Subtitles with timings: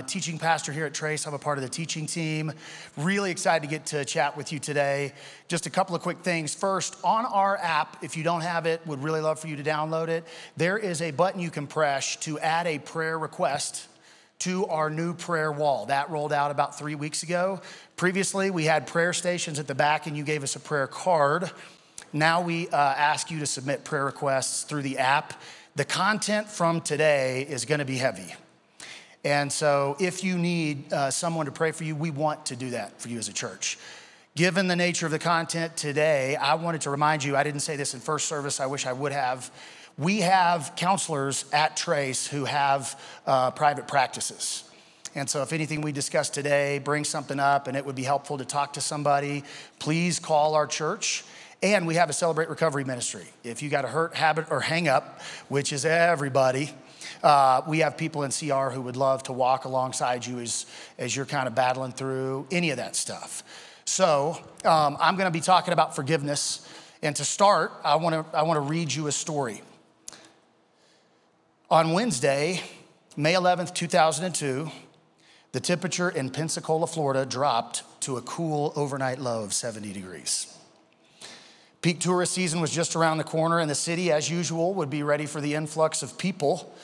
[0.00, 1.26] a teaching pastor here at Trace.
[1.26, 2.52] I'm a part of the teaching team.
[2.96, 5.12] Really excited to get to chat with you today.
[5.46, 6.54] Just a couple of quick things.
[6.54, 9.62] First, on our app, if you don't have it, would really love for you to
[9.62, 10.24] download it.
[10.56, 13.88] There is a button you can press to add a prayer request
[14.38, 15.84] to our new prayer wall.
[15.84, 17.60] That rolled out about three weeks ago.
[17.96, 21.50] Previously, we had prayer stations at the back, and you gave us a prayer card.
[22.14, 25.34] Now we uh, ask you to submit prayer requests through the app.
[25.76, 28.34] The content from today is going to be heavy.
[29.24, 32.70] And so, if you need uh, someone to pray for you, we want to do
[32.70, 33.78] that for you as a church.
[34.34, 37.76] Given the nature of the content today, I wanted to remind you I didn't say
[37.76, 39.50] this in first service, I wish I would have.
[39.98, 44.64] We have counselors at Trace who have uh, private practices.
[45.14, 48.38] And so, if anything we discuss today brings something up and it would be helpful
[48.38, 49.44] to talk to somebody,
[49.78, 51.24] please call our church.
[51.62, 53.26] And we have a Celebrate Recovery ministry.
[53.44, 56.70] If you got a hurt, habit, or hang up, which is everybody,
[57.22, 60.66] uh, we have people in CR who would love to walk alongside you as,
[60.98, 63.42] as you're kind of battling through any of that stuff.
[63.84, 66.66] So um, I'm going to be talking about forgiveness.
[67.02, 69.62] And to start, I want to I want to read you a story.
[71.70, 72.62] On Wednesday,
[73.16, 74.70] May 11th, 2002,
[75.52, 80.56] the temperature in Pensacola, Florida dropped to a cool overnight low of 70 degrees.
[81.82, 85.02] Peak tourist season was just around the corner, and the city, as usual, would be
[85.02, 86.74] ready for the influx of people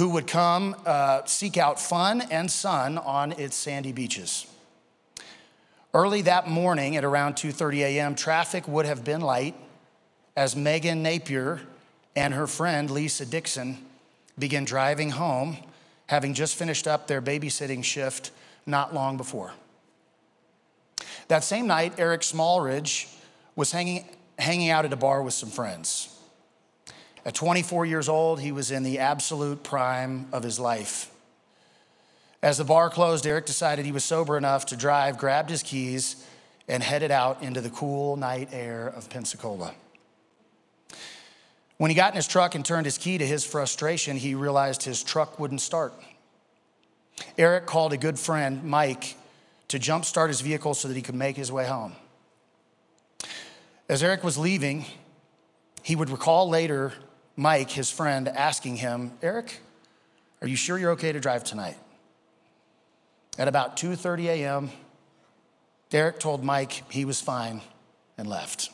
[0.00, 4.46] who would come uh, seek out fun and sun on its sandy beaches.
[5.92, 9.54] Early that morning at around 2:30 a.m., traffic would have been light
[10.34, 11.60] as Megan Napier
[12.16, 13.76] and her friend Lisa Dixon
[14.38, 15.58] began driving home,
[16.06, 18.30] having just finished up their babysitting shift
[18.64, 19.52] not long before.
[21.28, 23.14] That same night, Eric Smallridge
[23.54, 24.06] was hanging
[24.38, 26.08] hanging out at a bar with some friends.
[27.24, 31.10] At 24 years old, he was in the absolute prime of his life.
[32.42, 36.24] As the bar closed, Eric decided he was sober enough to drive, grabbed his keys,
[36.66, 39.74] and headed out into the cool night air of Pensacola.
[41.76, 44.82] When he got in his truck and turned his key to his frustration, he realized
[44.82, 45.92] his truck wouldn't start.
[47.36, 49.16] Eric called a good friend, Mike,
[49.68, 51.94] to jumpstart his vehicle so that he could make his way home.
[53.88, 54.86] As Eric was leaving,
[55.82, 56.92] he would recall later
[57.40, 59.60] Mike, his friend, asking him, Eric,
[60.42, 61.78] are you sure you're okay to drive tonight?
[63.38, 64.70] At about 2:30 a.m.,
[65.90, 67.62] Eric told Mike he was fine
[68.18, 68.68] and left.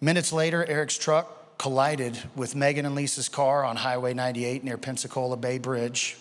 [0.00, 5.36] Minutes later, Eric's truck collided with Megan and Lisa's car on Highway 98 near Pensacola
[5.36, 6.16] Bay Bridge.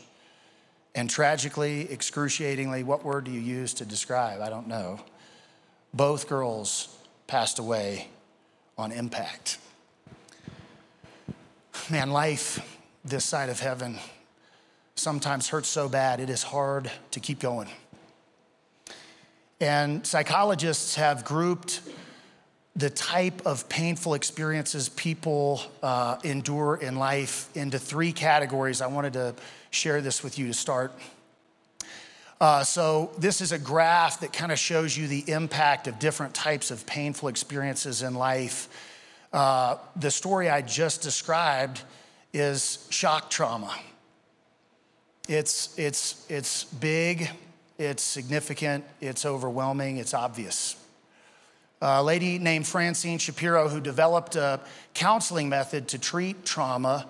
[0.94, 4.42] And tragically, excruciatingly, what word do you use to describe?
[4.42, 5.00] I don't know
[5.92, 6.96] both girls
[7.26, 8.10] passed away
[8.78, 9.58] on impact.
[11.92, 12.60] Man, life
[13.04, 13.98] this side of heaven
[14.94, 17.68] sometimes hurts so bad, it is hard to keep going.
[19.60, 21.82] And psychologists have grouped
[22.76, 28.82] the type of painful experiences people uh, endure in life into three categories.
[28.82, 29.34] I wanted to
[29.72, 30.92] share this with you to start.
[32.40, 36.36] Uh, so, this is a graph that kind of shows you the impact of different
[36.36, 38.70] types of painful experiences in life.
[39.32, 41.82] Uh, the story I just described
[42.34, 43.74] is shock trauma.
[45.28, 47.30] It's, it's, it's big,
[47.78, 50.76] it's significant, it's overwhelming, it's obvious.
[51.82, 54.60] A lady named Francine Shapiro, who developed a
[54.94, 57.08] counseling method to treat trauma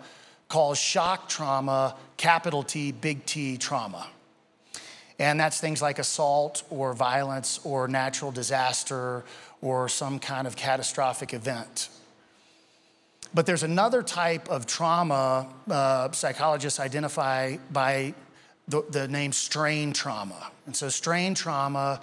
[0.48, 4.08] called shock trauma, capital T, big T trauma.
[5.18, 9.24] And that's things like assault or violence or natural disaster
[9.62, 11.90] or some kind of catastrophic event.
[13.34, 18.14] But there's another type of trauma uh, psychologists identify by
[18.68, 20.52] the, the name strain trauma.
[20.66, 22.02] And so, strain trauma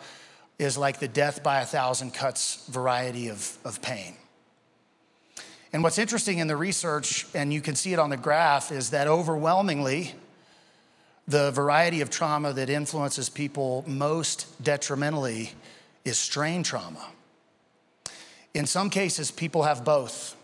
[0.58, 4.14] is like the death by a thousand cuts variety of, of pain.
[5.72, 8.90] And what's interesting in the research, and you can see it on the graph, is
[8.90, 10.14] that overwhelmingly,
[11.28, 15.50] the variety of trauma that influences people most detrimentally
[16.04, 17.04] is strain trauma.
[18.54, 20.36] In some cases, people have both.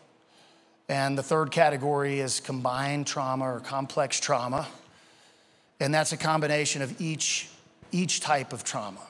[0.92, 4.68] And the third category is combined trauma or complex trauma.
[5.80, 7.48] And that's a combination of each,
[7.92, 9.00] each type of trauma.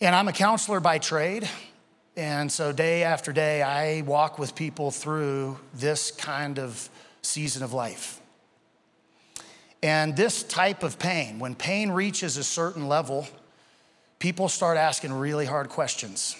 [0.00, 1.48] And I'm a counselor by trade.
[2.16, 6.88] And so, day after day, I walk with people through this kind of
[7.22, 8.20] season of life.
[9.82, 13.26] And this type of pain, when pain reaches a certain level,
[14.20, 16.36] people start asking really hard questions.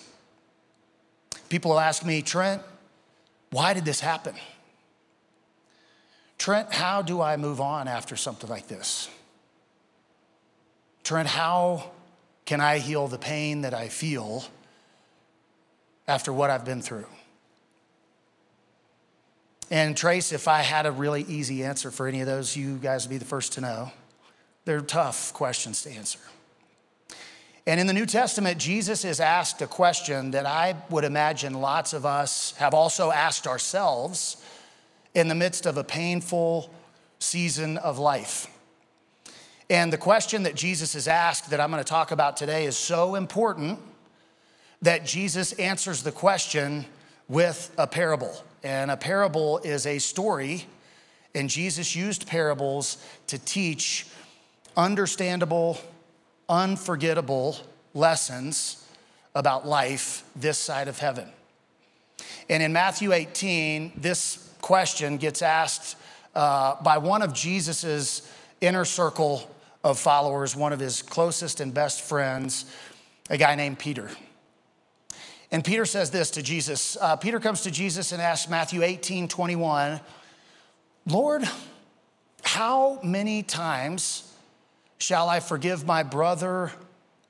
[1.48, 2.62] People will ask me, Trent,
[3.50, 4.34] why did this happen?
[6.38, 9.10] Trent, how do I move on after something like this?
[11.04, 11.90] Trent, how
[12.44, 14.44] can I heal the pain that I feel
[16.08, 17.06] after what I've been through?
[19.70, 23.04] And Trace, if I had a really easy answer for any of those, you guys
[23.06, 23.92] would be the first to know.
[24.64, 26.18] They're tough questions to answer.
[27.70, 31.92] And in the New Testament, Jesus is asked a question that I would imagine lots
[31.92, 34.44] of us have also asked ourselves
[35.14, 36.74] in the midst of a painful
[37.20, 38.48] season of life.
[39.70, 42.76] And the question that Jesus is asked that I'm going to talk about today is
[42.76, 43.78] so important
[44.82, 46.84] that Jesus answers the question
[47.28, 48.34] with a parable.
[48.64, 50.66] And a parable is a story,
[51.36, 52.96] and Jesus used parables
[53.28, 54.08] to teach
[54.76, 55.78] understandable,
[56.50, 57.56] unforgettable
[57.94, 58.84] lessons
[59.34, 61.28] about life this side of heaven.
[62.50, 65.96] And in Matthew 18, this question gets asked
[66.34, 68.30] uh, by one of Jesus's
[68.60, 69.48] inner circle
[69.82, 72.66] of followers, one of his closest and best friends,
[73.30, 74.10] a guy named Peter.
[75.52, 76.96] And Peter says this to Jesus.
[77.00, 80.00] Uh, Peter comes to Jesus and asks Matthew 18, 21,
[81.06, 81.48] Lord,
[82.42, 84.29] how many times
[85.00, 86.70] shall I forgive my brother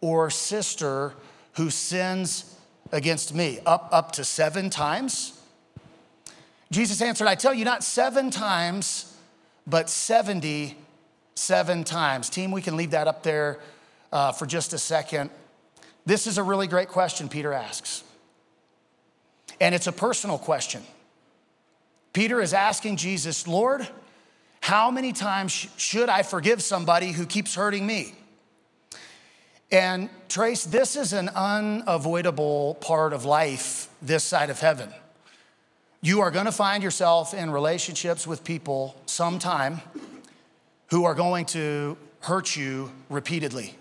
[0.00, 1.14] or sister
[1.54, 2.56] who sins
[2.92, 3.60] against me?
[3.64, 5.40] Up, up to seven times?
[6.70, 9.16] Jesus answered, I tell you, not seven times,
[9.66, 12.28] but 77 times.
[12.28, 13.58] Team, we can leave that up there
[14.12, 15.30] uh, for just a second.
[16.06, 18.04] This is a really great question Peter asks.
[19.60, 20.82] And it's a personal question.
[22.12, 23.86] Peter is asking Jesus, Lord,
[24.60, 28.14] how many times should I forgive somebody who keeps hurting me?
[29.72, 34.92] And Trace, this is an unavoidable part of life this side of heaven.
[36.02, 39.80] You are going to find yourself in relationships with people sometime
[40.88, 43.74] who are going to hurt you repeatedly.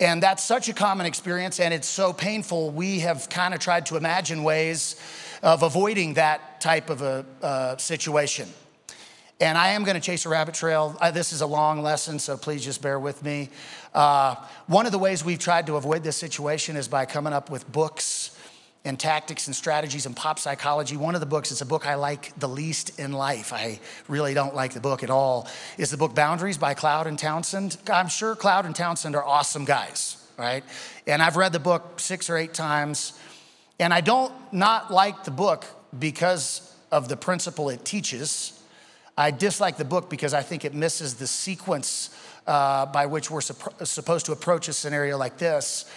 [0.00, 2.70] And that's such a common experience, and it's so painful.
[2.70, 4.96] We have kind of tried to imagine ways
[5.42, 8.48] of avoiding that type of a uh, situation.
[9.40, 10.96] And I am going to chase a rabbit trail.
[11.12, 13.50] This is a long lesson, so please just bear with me.
[13.94, 14.34] Uh,
[14.66, 17.70] one of the ways we've tried to avoid this situation is by coming up with
[17.70, 18.36] books
[18.84, 20.96] and tactics and strategies and pop psychology.
[20.96, 23.52] One of the books, it's a book I like the least in life.
[23.52, 25.46] I really don't like the book at all.
[25.76, 27.76] Is the book Boundaries by Cloud and Townsend.
[27.88, 30.64] I'm sure Cloud and Townsend are awesome guys, right?
[31.06, 33.12] And I've read the book six or eight times.
[33.78, 35.64] And I don't not like the book
[35.96, 38.57] because of the principle it teaches.
[39.18, 42.10] I dislike the book because I think it misses the sequence
[42.46, 45.90] uh, by which we're supp- supposed to approach a scenario like this.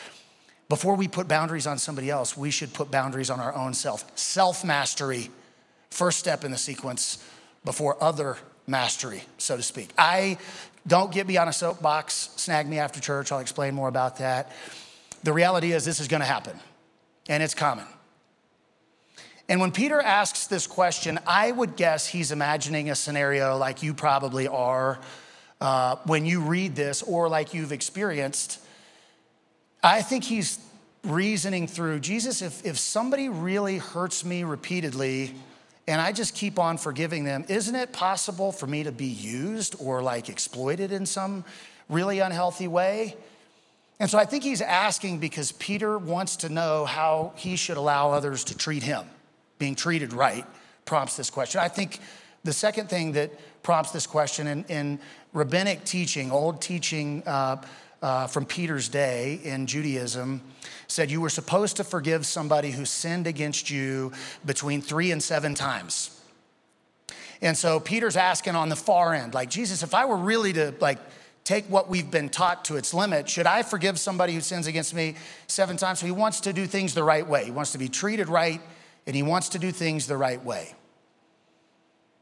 [0.69, 4.11] Before we put boundaries on somebody else, we should put boundaries on our own self.
[4.17, 5.29] Self mastery,
[5.91, 7.23] first step in the sequence
[7.63, 9.91] before other mastery, so to speak.
[9.99, 10.39] I
[10.87, 13.31] don't get me on a soapbox, snag me after church.
[13.31, 14.51] I'll explain more about that.
[15.23, 16.59] The reality is, this is going to happen,
[17.29, 17.85] and it's common.
[19.51, 23.93] And when Peter asks this question, I would guess he's imagining a scenario like you
[23.93, 24.97] probably are
[25.59, 28.59] uh, when you read this or like you've experienced
[29.83, 30.57] I think he's
[31.03, 35.35] reasoning through Jesus, if, if somebody really hurts me repeatedly
[35.85, 39.75] and I just keep on forgiving them, isn't it possible for me to be used
[39.79, 41.43] or like exploited in some
[41.89, 43.17] really unhealthy way?
[43.99, 48.11] And so I think he's asking because Peter wants to know how he should allow
[48.11, 49.05] others to treat him.
[49.61, 50.43] Being treated right
[50.85, 51.61] prompts this question.
[51.61, 51.99] I think
[52.43, 53.29] the second thing that
[53.61, 54.99] prompts this question in, in
[55.33, 57.61] rabbinic teaching, old teaching, uh,
[58.01, 60.41] uh, from Peter's day in Judaism
[60.87, 64.11] said you were supposed to forgive somebody who sinned against you
[64.43, 66.19] between three and seven times.
[67.39, 70.73] And so Peter's asking on the far end, like, Jesus, if I were really to
[70.79, 70.97] like
[71.43, 74.95] take what we've been taught to its limit, should I forgive somebody who sins against
[74.95, 75.99] me seven times?
[75.99, 77.45] So he wants to do things the right way.
[77.45, 78.61] He wants to be treated right,
[79.05, 80.75] and he wants to do things the right way.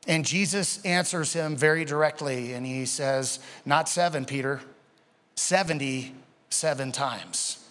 [0.07, 4.61] And Jesus answers him very directly, and he says, Not seven, Peter,
[5.35, 7.65] 77 times.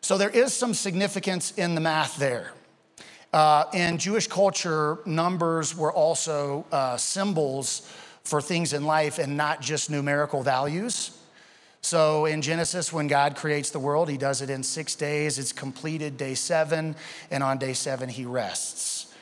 [0.00, 2.52] So there is some significance in the math there.
[3.32, 7.92] Uh, in Jewish culture, numbers were also uh, symbols
[8.24, 11.17] for things in life and not just numerical values.
[11.88, 15.38] So in Genesis, when God creates the world, he does it in six days.
[15.38, 16.96] It's completed day seven,
[17.30, 19.14] and on day seven, he rests.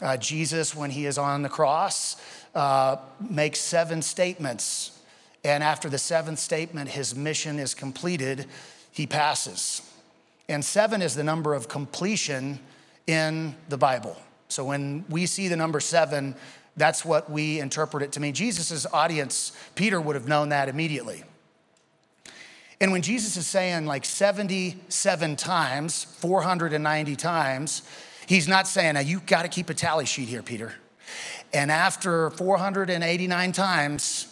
[0.00, 2.16] Uh, Jesus, when he is on the cross,
[2.54, 4.92] uh, makes seven statements
[5.44, 8.46] and after the seventh statement, his mission is completed,
[8.90, 9.82] he passes.
[10.48, 12.60] And seven is the number of completion
[13.06, 14.16] in the Bible.
[14.48, 16.34] So when we see the number seven,
[16.76, 18.34] That's what we interpret it to mean.
[18.34, 21.22] Jesus' audience, Peter would have known that immediately.
[22.80, 27.82] And when Jesus is saying like 77 times, 490 times,
[28.26, 30.74] he's not saying, now you got to keep a tally sheet here, Peter.
[31.52, 34.26] And after 489 times,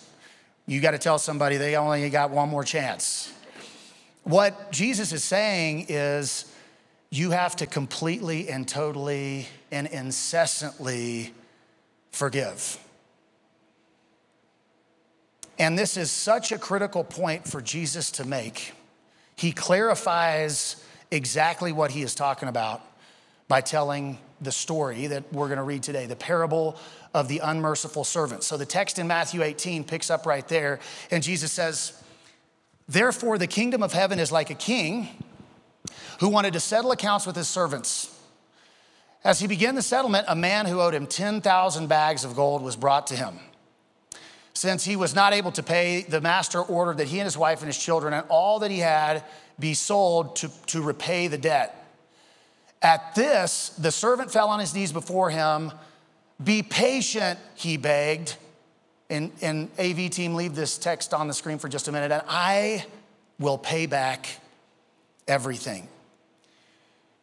[0.66, 3.32] you got to tell somebody they only got one more chance.
[4.24, 6.52] What Jesus is saying is
[7.10, 11.32] you have to completely and totally and incessantly
[12.10, 12.78] forgive.
[15.58, 18.72] And this is such a critical point for Jesus to make.
[19.36, 22.80] He clarifies exactly what he is talking about
[23.48, 26.76] by telling the story that we're going to read today, the parable
[27.14, 28.42] of the unmerciful servant.
[28.42, 30.80] So the text in Matthew 18 picks up right there,
[31.10, 32.02] and Jesus says,
[32.88, 35.08] Therefore, the kingdom of heaven is like a king
[36.20, 38.08] who wanted to settle accounts with his servants.
[39.24, 42.74] As he began the settlement, a man who owed him 10,000 bags of gold was
[42.74, 43.38] brought to him.
[44.54, 47.60] Since he was not able to pay, the master ordered that he and his wife
[47.60, 49.24] and his children and all that he had
[49.58, 51.78] be sold to, to repay the debt.
[52.82, 55.72] At this, the servant fell on his knees before him.
[56.42, 58.36] Be patient, he begged.
[59.08, 62.22] And, and AV team, leave this text on the screen for just a minute, and
[62.28, 62.86] I
[63.38, 64.26] will pay back
[65.28, 65.86] everything.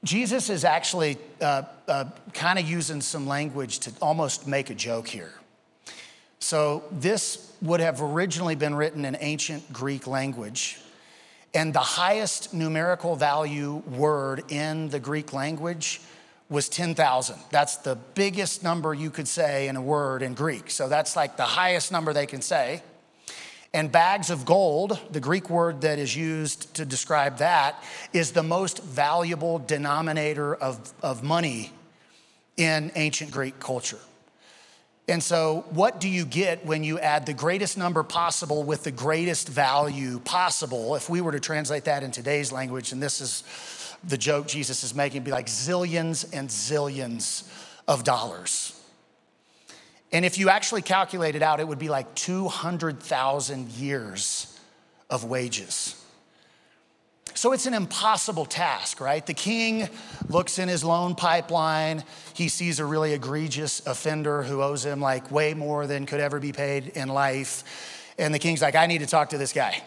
[0.03, 5.07] Jesus is actually uh, uh, kind of using some language to almost make a joke
[5.07, 5.33] here.
[6.39, 10.79] So, this would have originally been written in ancient Greek language.
[11.53, 15.99] And the highest numerical value word in the Greek language
[16.49, 17.35] was 10,000.
[17.51, 20.71] That's the biggest number you could say in a word in Greek.
[20.71, 22.83] So, that's like the highest number they can say.
[23.73, 28.43] And bags of gold, the Greek word that is used to describe that, is the
[28.43, 31.71] most valuable denominator of, of money
[32.57, 33.99] in ancient Greek culture.
[35.09, 38.91] And so, what do you get when you add the greatest number possible with the
[38.91, 40.95] greatest value possible?
[40.95, 43.43] If we were to translate that in today's language, and this is
[44.03, 47.49] the joke Jesus is making, be like zillions and zillions
[47.87, 48.79] of dollars.
[50.11, 54.59] And if you actually calculate it out, it would be like 200,000 years
[55.09, 55.95] of wages.
[57.33, 59.25] So it's an impossible task, right?
[59.25, 59.89] The king
[60.27, 62.03] looks in his loan pipeline.
[62.33, 66.39] He sees a really egregious offender who owes him like way more than could ever
[66.39, 68.13] be paid in life.
[68.17, 69.81] And the king's like, I need to talk to this guy.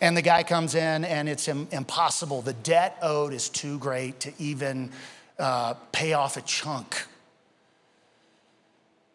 [0.00, 2.42] And the guy comes in, and it's impossible.
[2.42, 4.90] The debt owed is too great to even
[5.38, 7.06] uh, pay off a chunk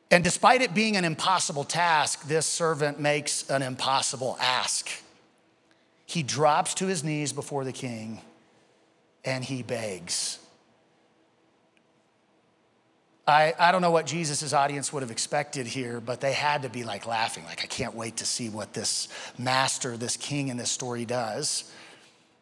[0.09, 4.89] and despite it being an impossible task, this servant makes an impossible ask.
[6.07, 8.21] He drops to his knees before the king
[9.23, 10.39] and he begs.
[13.27, 16.69] I, I don't know what Jesus' audience would have expected here, but they had to
[16.69, 20.57] be like laughing, like, I can't wait to see what this master, this king in
[20.57, 21.71] this story does.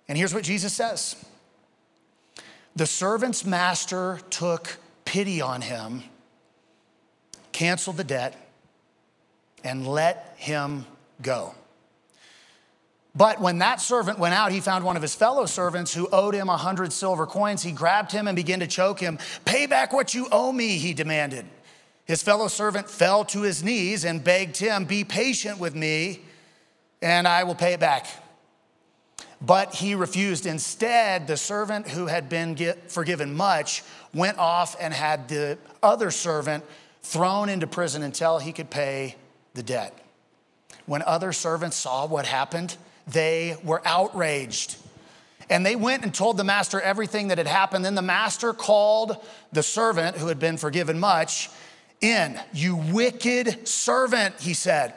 [0.07, 1.17] And here's what Jesus says
[2.77, 6.03] The servant's master took pity on him
[7.55, 8.35] canceled the debt,
[9.63, 10.85] and let him
[11.21, 11.55] go.
[13.15, 16.35] But when that servant went out, he found one of his fellow servants who owed
[16.35, 17.63] him a hundred silver coins.
[17.63, 19.19] He grabbed him and began to choke him.
[19.45, 21.45] Pay back what you owe me, he demanded.
[22.03, 26.21] His fellow servant fell to his knees and begged him, Be patient with me,
[27.01, 28.07] and I will pay it back.
[29.41, 30.45] But he refused.
[30.45, 32.57] Instead, the servant who had been
[32.87, 36.63] forgiven much went off and had the other servant
[37.01, 39.15] thrown into prison until he could pay
[39.53, 39.97] the debt.
[40.85, 44.77] When other servants saw what happened, they were outraged.
[45.49, 47.85] And they went and told the master everything that had happened.
[47.85, 49.17] Then the master called
[49.51, 51.49] the servant who had been forgiven much
[52.01, 52.39] in.
[52.53, 54.93] You wicked servant, he said.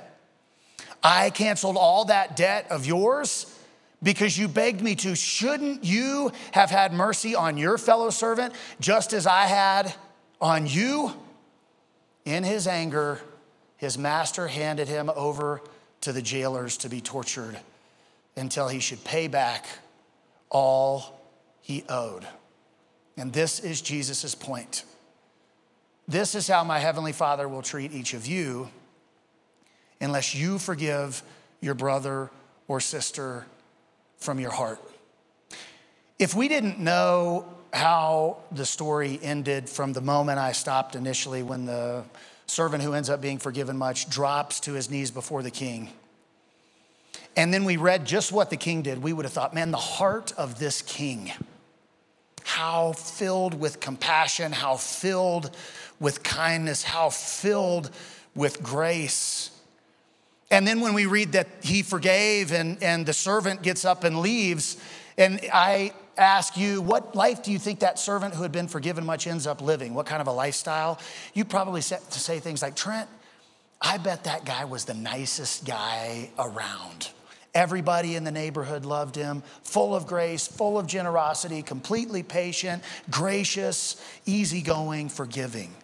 [1.03, 3.55] I canceled all that debt of yours
[4.03, 5.15] because you begged me to.
[5.15, 9.95] Shouldn't you have had mercy on your fellow servant just as I had
[10.41, 11.13] on you?
[12.25, 13.21] In his anger,
[13.77, 15.63] his master handed him over
[16.03, 17.59] to the jailers to be tortured
[18.39, 19.67] until he should pay back
[20.49, 21.21] all
[21.61, 22.27] he owed.
[23.17, 24.85] And this is Jesus' point.
[26.07, 28.71] This is how my heavenly Father will treat each of you
[30.01, 31.23] unless you forgive
[31.61, 32.31] your brother
[32.69, 33.45] or sister
[34.17, 34.81] from your heart.
[36.19, 41.67] If we didn't know how the story ended from the moment I stopped initially when
[41.67, 42.05] the
[42.47, 45.91] servant who ends up being forgiven much drops to his knees before the king.
[47.37, 49.03] And then we read just what the king did.
[49.03, 51.33] We would have thought, man, the heart of this king.
[52.49, 55.55] how filled with compassion, how filled
[56.01, 57.91] with kindness, how filled
[58.35, 59.51] with grace.
[60.51, 64.21] And then when we read that he forgave and, and the servant gets up and
[64.21, 64.79] leaves,
[65.19, 69.05] and I ask you, what life do you think that servant who had been forgiven
[69.05, 69.93] much ends up living?
[69.93, 70.99] What kind of a lifestyle?
[71.35, 73.11] You probably say things like, Trent,
[73.81, 77.11] I bet that guy was the nicest guy around.
[77.59, 84.01] Everybody in the neighborhood loved him, full of grace, full of generosity, completely patient, gracious,
[84.27, 85.75] easygoing, forgiving.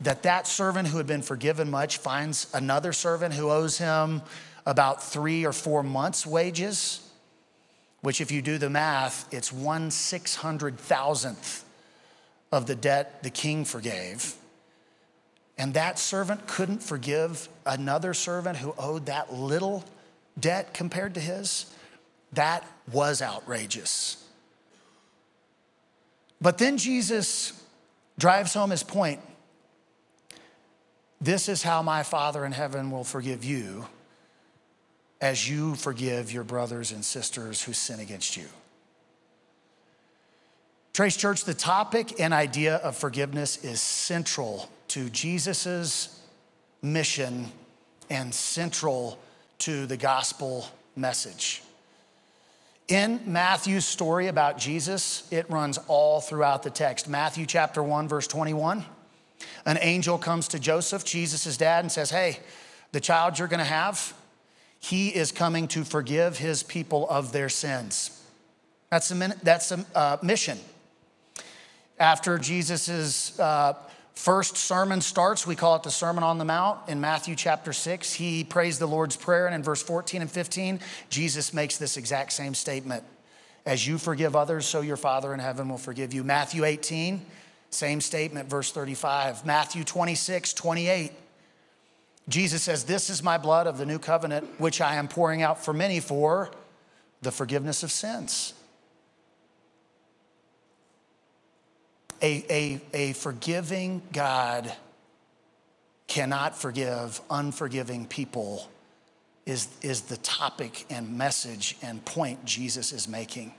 [0.00, 4.22] That that servant who had been forgiven much finds another servant who owes him
[4.64, 7.06] about three or four months' wages,
[8.00, 11.66] which, if you do the math, it's one six hundred thousandth
[12.50, 14.36] of the debt the king forgave.
[15.58, 19.84] And that servant couldn't forgive another servant who owed that little
[20.38, 21.66] debt compared to his,
[22.32, 24.24] that was outrageous.
[26.40, 27.52] But then Jesus
[28.18, 29.20] drives home his point.
[31.20, 33.86] This is how my Father in heaven will forgive you
[35.20, 38.46] as you forgive your brothers and sisters who sin against you.
[40.94, 46.20] Trace Church, the topic and idea of forgiveness is central to Jesus'
[46.82, 47.52] mission
[48.08, 49.18] and central
[49.60, 51.62] to the gospel message.
[52.88, 57.08] In Matthew's story about Jesus, it runs all throughout the text.
[57.08, 58.84] Matthew chapter 1, verse 21.
[59.66, 62.40] An angel comes to Joseph, Jesus' dad, and says, Hey,
[62.92, 64.14] the child you're gonna have,
[64.80, 68.24] he is coming to forgive his people of their sins.
[68.90, 70.58] That's a, that's a uh, mission.
[71.98, 73.74] After Jesus' uh,
[74.14, 75.46] first sermon starts.
[75.46, 78.14] We call it the Sermon on the Mount in Matthew chapter 6.
[78.14, 82.32] He prays the Lord's Prayer, and in verse 14 and 15, Jesus makes this exact
[82.32, 83.04] same statement
[83.66, 86.24] As you forgive others, so your Father in heaven will forgive you.
[86.24, 87.24] Matthew 18,
[87.70, 89.46] same statement, verse 35.
[89.46, 91.12] Matthew 26, 28.
[92.28, 95.64] Jesus says, This is my blood of the new covenant, which I am pouring out
[95.64, 96.50] for many for
[97.22, 98.54] the forgiveness of sins.
[102.22, 104.72] A, a, a forgiving God
[106.06, 108.68] cannot forgive unforgiving people,
[109.46, 113.54] is, is the topic and message and point Jesus is making.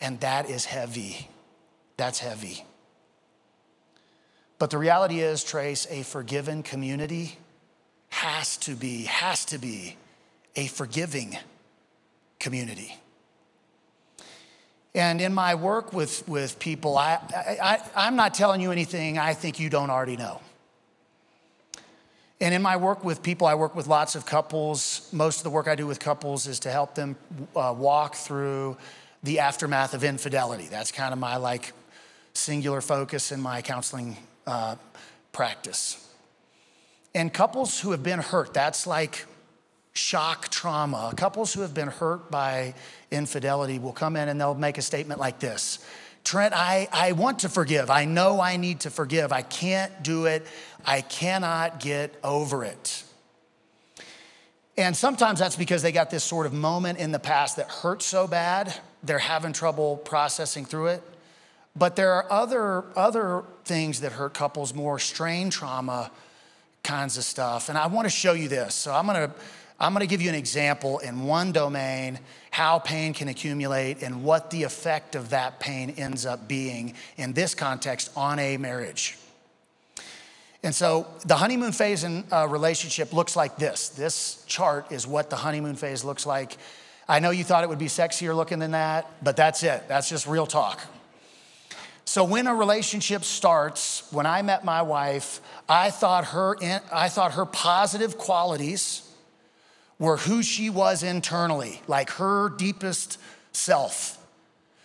[0.00, 1.28] And that is heavy.
[1.96, 2.64] That's heavy.
[4.58, 7.38] But the reality is, Trace, a forgiven community
[8.08, 9.96] has to be, has to be
[10.56, 11.36] a forgiving
[12.38, 12.96] community.
[14.94, 19.18] And in my work with, with people, I, I, I, am not telling you anything
[19.18, 20.40] I think you don't already know.
[22.40, 25.08] And in my work with people, I work with lots of couples.
[25.12, 27.16] Most of the work I do with couples is to help them
[27.56, 28.76] uh, walk through
[29.22, 30.66] the aftermath of infidelity.
[30.70, 31.72] That's kind of my like
[32.34, 34.76] singular focus in my counseling uh,
[35.32, 36.00] practice.
[37.14, 39.24] And couples who have been hurt, that's like
[39.94, 41.14] shock trauma.
[41.16, 42.74] Couples who have been hurt by
[43.10, 45.84] infidelity will come in and they'll make a statement like this
[46.24, 47.90] Trent, I, I want to forgive.
[47.90, 49.30] I know I need to forgive.
[49.30, 50.46] I can't do it.
[50.84, 53.04] I cannot get over it.
[54.78, 58.02] And sometimes that's because they got this sort of moment in the past that hurt
[58.02, 61.02] so bad, they're having trouble processing through it.
[61.76, 66.10] But there are other, other things that hurt couples more, strain trauma
[66.82, 67.68] kinds of stuff.
[67.68, 68.74] And I want to show you this.
[68.74, 69.34] So I'm going to
[69.80, 74.22] I'm going to give you an example in one domain how pain can accumulate and
[74.22, 79.18] what the effect of that pain ends up being in this context on a marriage.
[80.62, 83.90] And so the honeymoon phase in a relationship looks like this.
[83.90, 86.56] This chart is what the honeymoon phase looks like.
[87.06, 89.86] I know you thought it would be sexier looking than that, but that's it.
[89.88, 90.80] That's just real talk.
[92.06, 96.56] So when a relationship starts, when I met my wife, I thought her
[96.92, 99.03] I thought her positive qualities
[99.98, 103.18] were who she was internally, like her deepest
[103.52, 104.20] self.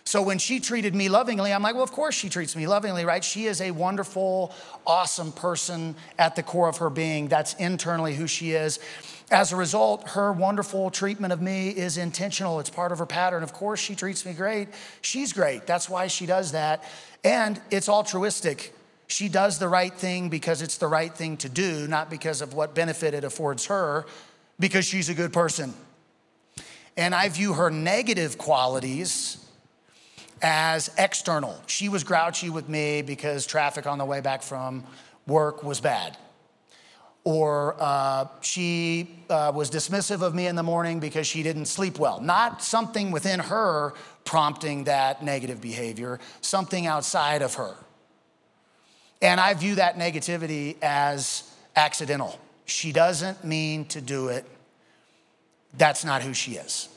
[0.04, 3.04] So when she treated me lovingly, I'm like, well, of course she treats me lovingly,
[3.04, 3.22] right?
[3.22, 4.52] She is a wonderful,
[4.84, 7.28] awesome person at the core of her being.
[7.28, 8.80] That's internally who she is.
[9.30, 12.58] As a result, her wonderful treatment of me is intentional.
[12.58, 13.44] It's part of her pattern.
[13.44, 14.68] Of course, she treats me great.
[15.00, 15.66] She's great.
[15.68, 16.82] That's why she does that.
[17.22, 18.74] And it's altruistic.
[19.06, 22.54] She does the right thing because it's the right thing to do, not because of
[22.54, 24.06] what benefit it affords her
[24.60, 25.74] because she's a good person.
[26.96, 29.38] And I view her negative qualities
[30.42, 31.60] as external.
[31.66, 34.84] She was grouchy with me because traffic on the way back from
[35.26, 36.16] work was bad.
[37.24, 41.98] or uh, she uh, was dismissive of me in the morning because she didn't sleep
[41.98, 42.20] well.
[42.20, 43.92] Not something within her
[44.24, 47.74] prompting that negative behavior, something outside of her.
[49.20, 51.44] And I view that negativity as
[51.76, 52.38] accidental.
[52.64, 54.44] She doesn't mean to do it.
[55.76, 56.88] That's not who she is.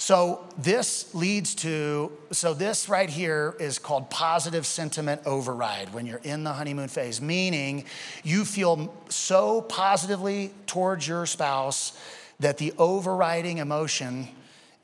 [0.00, 6.22] So this leads to, so this right here is called positive sentiment override when you're
[6.24, 7.84] in the honeymoon phase, meaning
[8.24, 11.98] you feel so positively towards your spouse
[12.40, 14.28] that the overriding emotion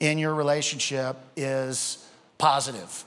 [0.00, 3.04] in your relationship is positive.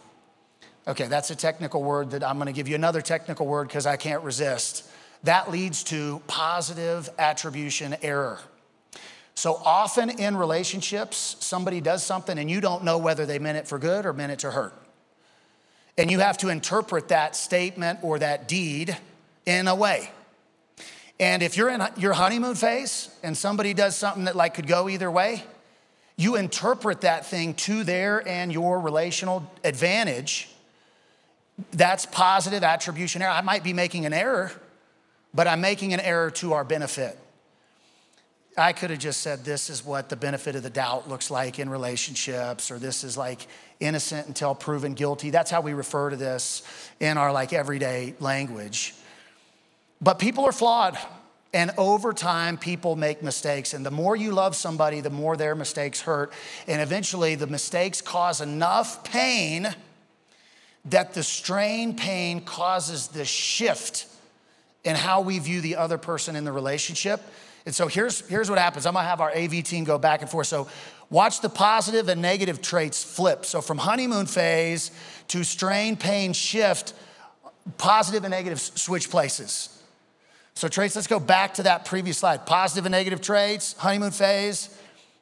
[0.87, 3.97] Okay, that's a technical word that I'm gonna give you another technical word because I
[3.97, 4.88] can't resist.
[5.23, 8.39] That leads to positive attribution error.
[9.35, 13.67] So often in relationships, somebody does something and you don't know whether they meant it
[13.67, 14.73] for good or meant it to hurt.
[15.97, 18.97] And you have to interpret that statement or that deed
[19.45, 20.11] in a way.
[21.19, 24.87] And if you're in your honeymoon phase and somebody does something that like could go
[24.87, 25.43] either way,
[26.15, 30.49] you interpret that thing to their and your relational advantage.
[31.71, 33.31] That's positive attribution error.
[33.31, 34.51] I might be making an error,
[35.33, 37.17] but I'm making an error to our benefit.
[38.57, 41.59] I could have just said, this is what the benefit of the doubt looks like
[41.59, 43.47] in relationships, or this is like
[43.79, 45.29] innocent until proven guilty.
[45.29, 46.63] That's how we refer to this
[46.99, 48.95] in our like everyday language.
[50.01, 50.97] But people are flawed.
[51.51, 53.73] And over time, people make mistakes.
[53.73, 56.31] And the more you love somebody, the more their mistakes hurt.
[56.67, 59.73] And eventually, the mistakes cause enough pain
[60.85, 64.05] that the strain pain causes the shift
[64.83, 67.21] in how we view the other person in the relationship
[67.65, 68.85] and so here's, here's what happens.
[68.85, 70.47] I'm gonna have our AV team go back and forth.
[70.47, 70.67] So
[71.09, 73.45] watch the positive and negative traits flip.
[73.45, 74.91] So from honeymoon phase
[75.27, 76.93] to strain, pain, shift,
[77.77, 79.83] positive and negative switch places.
[80.55, 82.45] So traits, let's go back to that previous slide.
[82.45, 84.75] Positive and negative traits, honeymoon phase,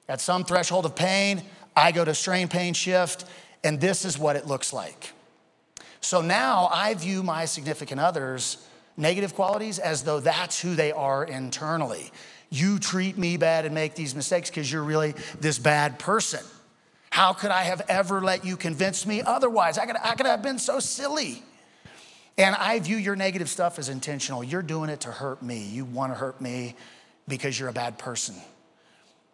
[0.07, 1.43] at some threshold of pain,
[1.75, 3.25] I go to strain, pain, shift,
[3.63, 5.11] and this is what it looks like.
[5.99, 8.65] So now I view my significant others
[8.97, 12.11] negative qualities as though that's who they are internally.
[12.49, 16.43] You treat me bad and make these mistakes because you're really this bad person.
[17.11, 19.77] How could I have ever let you convince me otherwise?
[19.77, 21.43] I could, I could have been so silly.
[22.37, 24.43] And I view your negative stuff as intentional.
[24.43, 25.65] You're doing it to hurt me.
[25.65, 26.75] You want to hurt me
[27.27, 28.35] because you're a bad person.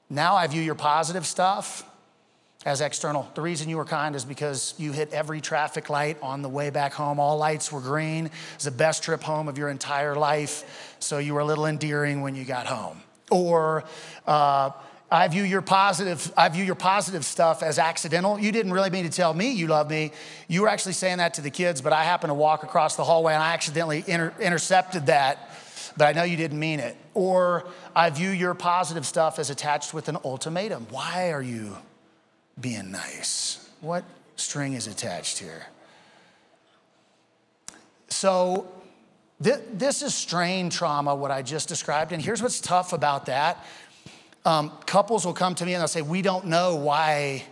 [0.09, 1.83] Now I view your positive stuff
[2.65, 3.29] as external.
[3.35, 6.69] The reason you were kind is because you hit every traffic light on the way
[6.69, 7.19] back home.
[7.19, 8.29] All lights were green.
[8.55, 10.95] It's the best trip home of your entire life.
[10.99, 13.01] So you were a little endearing when you got home.
[13.29, 13.83] Or
[14.25, 14.71] uh,
[15.11, 18.39] I view your positive, I view your positive stuff as accidental.
[18.39, 20.11] You didn't really mean to tell me you love me.
[20.47, 23.03] You were actually saying that to the kids, but I happened to walk across the
[23.03, 25.49] hallway and I accidentally inter- intercepted that.
[25.97, 26.95] But I know you didn't mean it.
[27.13, 30.87] Or I view your positive stuff as attached with an ultimatum.
[30.89, 31.77] Why are you
[32.59, 33.69] being nice?
[33.81, 34.03] What
[34.35, 35.65] string is attached here?
[38.07, 38.67] So,
[39.43, 42.11] th- this is strain trauma, what I just described.
[42.11, 43.65] And here's what's tough about that
[44.45, 47.43] um, couples will come to me and they'll say, We don't know why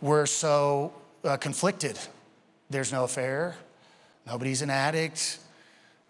[0.00, 0.92] we're so
[1.24, 1.98] uh, conflicted.
[2.70, 3.56] There's no affair,
[4.26, 5.38] nobody's an addict,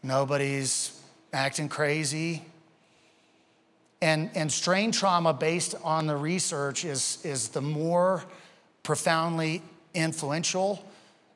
[0.02, 1.00] nobody's
[1.32, 2.42] acting crazy.
[4.00, 8.24] And, and strain trauma, based on the research, is, is the more
[8.82, 9.62] profoundly
[9.94, 10.84] influential,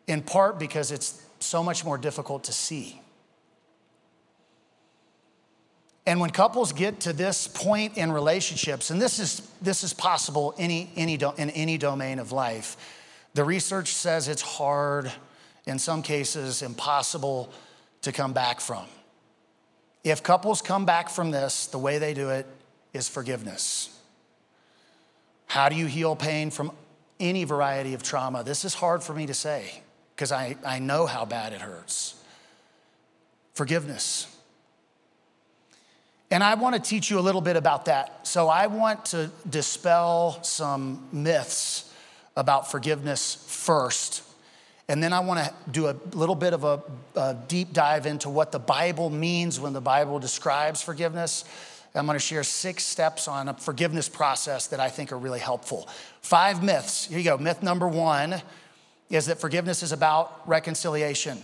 [0.06, 3.00] in part because it's so much more difficult to see.
[6.06, 10.54] And when couples get to this point in relationships, and this is, this is possible
[10.58, 12.76] any, any do, in any domain of life,
[13.34, 15.12] the research says it's hard,
[15.66, 17.52] in some cases, impossible
[18.02, 18.84] to come back from.
[20.04, 22.46] If couples come back from this, the way they do it
[22.92, 23.88] is forgiveness.
[25.46, 26.72] How do you heal pain from
[27.20, 28.42] any variety of trauma?
[28.42, 29.82] This is hard for me to say
[30.14, 32.14] because I, I know how bad it hurts.
[33.54, 34.34] Forgiveness.
[36.30, 38.26] And I want to teach you a little bit about that.
[38.26, 41.92] So I want to dispel some myths
[42.36, 44.22] about forgiveness first.
[44.92, 46.82] And then I want to do a little bit of a,
[47.16, 51.46] a, deep dive into what the Bible means when the Bible describes forgiveness.
[51.94, 55.38] I'm going to share six steps on a forgiveness process that I think are really
[55.38, 55.88] helpful.
[56.20, 57.06] Five myths.
[57.06, 57.38] Here you go.
[57.38, 58.42] Myth number one
[59.08, 61.42] is that forgiveness is about reconciliation.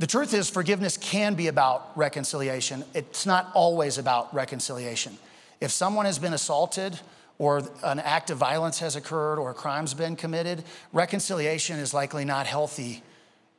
[0.00, 2.82] The truth is, forgiveness can be about reconciliation.
[2.92, 5.16] It's not always about reconciliation.
[5.60, 6.98] If someone has been assaulted,
[7.42, 12.24] or an act of violence has occurred, or a crime's been committed, reconciliation is likely
[12.24, 13.02] not healthy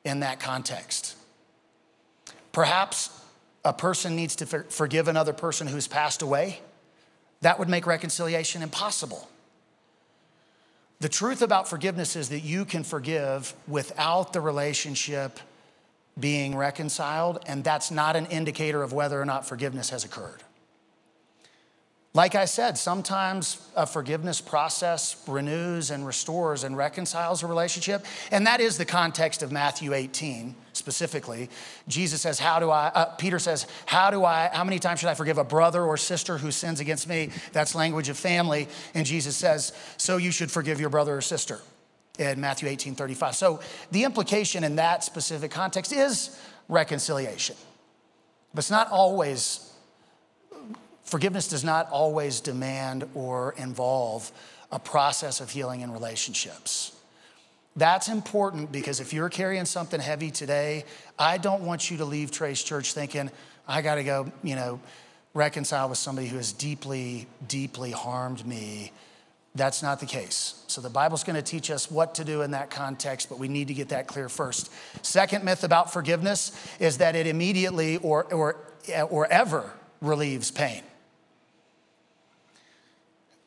[0.05, 1.17] in that context.
[2.53, 3.09] Perhaps
[3.65, 6.61] a person needs to forgive another person who's passed away,
[7.41, 9.27] that would make reconciliation impossible.
[11.01, 15.41] The truth about forgiveness is that you can forgive without the relationship
[16.17, 20.41] being reconciled, and that's not an indicator of whether or not forgiveness has occurred.
[22.15, 28.05] Like I said, sometimes a forgiveness process renews and restores and reconciles a relationship.
[28.31, 31.49] And that is the context of Matthew 18 specifically.
[31.87, 35.09] Jesus says, How do I, uh, Peter says, How do I, how many times should
[35.09, 37.31] I forgive a brother or sister who sins against me?
[37.51, 38.67] That's language of family.
[38.93, 41.61] And Jesus says, So you should forgive your brother or sister
[42.19, 43.35] in Matthew 18 35.
[43.35, 47.55] So the implication in that specific context is reconciliation.
[48.53, 49.72] But it's not always
[51.03, 54.31] Forgiveness does not always demand or involve
[54.71, 56.95] a process of healing in relationships.
[57.75, 60.85] That's important because if you're carrying something heavy today,
[61.17, 63.31] I don't want you to leave Trace Church thinking,
[63.67, 64.79] I got to go, you know,
[65.33, 68.91] reconcile with somebody who has deeply, deeply harmed me.
[69.55, 70.63] That's not the case.
[70.67, 73.47] So the Bible's going to teach us what to do in that context, but we
[73.47, 74.71] need to get that clear first.
[75.03, 78.57] Second myth about forgiveness is that it immediately or, or,
[79.09, 80.83] or ever relieves pain.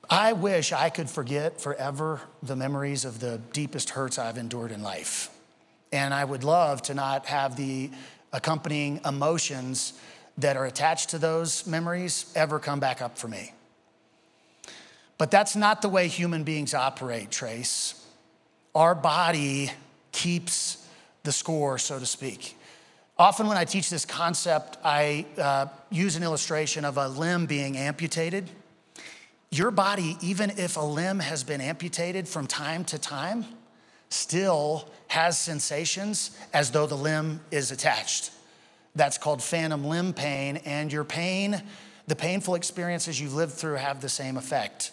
[0.09, 4.83] I wish I could forget forever the memories of the deepest hurts I've endured in
[4.83, 5.31] life.
[5.93, 7.91] And I would love to not have the
[8.33, 9.95] accompanying emotions
[10.39, 13.53] that are attached to those memories ever come back up for me.
[15.19, 18.07] But that's not the way human beings operate, Trace.
[18.75, 19.73] Our body
[20.13, 20.87] keeps
[21.23, 22.57] the score, so to speak.
[23.19, 27.79] Often, when I teach this concept, I uh, use an illustration of a limb being
[27.79, 28.51] amputated.
[29.51, 33.45] Your body, even if a limb has been amputated from time to time,
[34.09, 38.31] still has sensations as though the limb is attached.
[38.95, 41.63] That's called phantom limb pain, and your pain,
[42.07, 44.91] the painful experiences you've lived through, have the same effect.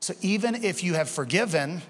[0.00, 1.82] So even if you have forgiven,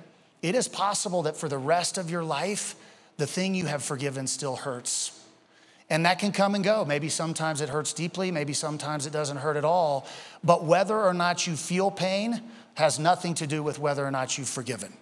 [0.42, 2.74] it is possible that for the rest of your life,
[3.16, 5.21] the thing you have forgiven still hurts.
[5.92, 6.86] And that can come and go.
[6.86, 10.06] Maybe sometimes it hurts deeply, maybe sometimes it doesn't hurt at all.
[10.42, 12.40] But whether or not you feel pain
[12.76, 14.94] has nothing to do with whether or not you've forgiven.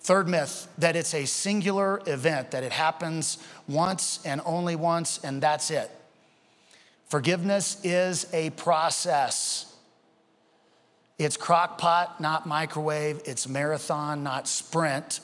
[0.00, 3.36] Third myth that it's a singular event, that it happens
[3.68, 5.90] once and only once, and that's it.
[7.08, 9.70] Forgiveness is a process.
[11.18, 13.20] It's crock pot, not microwave.
[13.26, 15.20] It's marathon, not sprint.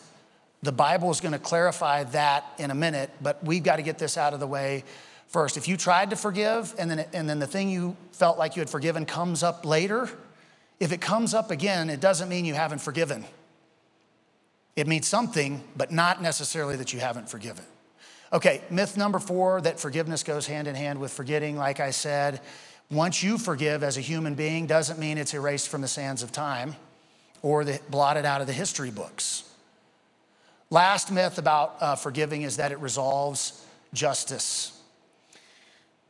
[0.63, 3.99] The Bible is going to clarify that in a minute, but we've got to get
[3.99, 4.85] this out of the way
[5.27, 5.57] first.
[5.57, 8.61] If you tried to forgive and then, and then the thing you felt like you
[8.61, 10.09] had forgiven comes up later,
[10.79, 13.25] if it comes up again, it doesn't mean you haven't forgiven.
[14.77, 17.65] It means something, but not necessarily that you haven't forgiven.
[18.33, 21.57] Okay, myth number four that forgiveness goes hand in hand with forgetting.
[21.57, 22.41] Like I said,
[22.91, 26.33] once you forgive as a human being, doesn't mean it's erased from the sands of
[26.33, 26.77] time
[27.43, 29.45] or the, blotted out of the history books.
[30.73, 34.73] Last myth about uh, forgiving is that it resolves justice.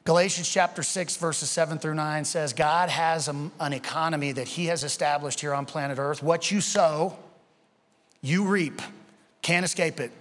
[0.05, 4.67] Galatians chapter 6, verses 7 through 9 says, God has a, an economy that He
[4.67, 6.23] has established here on planet Earth.
[6.23, 7.19] What you sow,
[8.21, 8.81] you reap.
[9.43, 10.13] Can't escape it.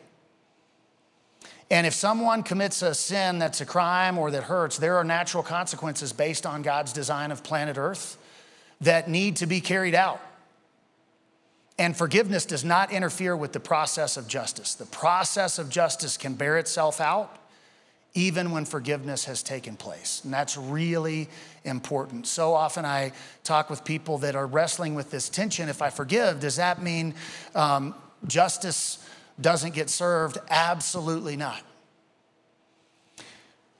[1.69, 5.43] And if someone commits a sin that's a crime or that hurts, there are natural
[5.43, 8.17] consequences based on God's design of planet Earth
[8.81, 10.19] that need to be carried out.
[11.81, 14.75] And forgiveness does not interfere with the process of justice.
[14.75, 17.35] The process of justice can bear itself out
[18.13, 20.21] even when forgiveness has taken place.
[20.23, 21.27] And that's really
[21.63, 22.27] important.
[22.27, 23.13] So often I
[23.43, 25.69] talk with people that are wrestling with this tension.
[25.69, 27.15] If I forgive, does that mean
[27.55, 27.95] um,
[28.27, 29.03] justice
[29.39, 30.37] doesn't get served?
[30.51, 31.63] Absolutely not.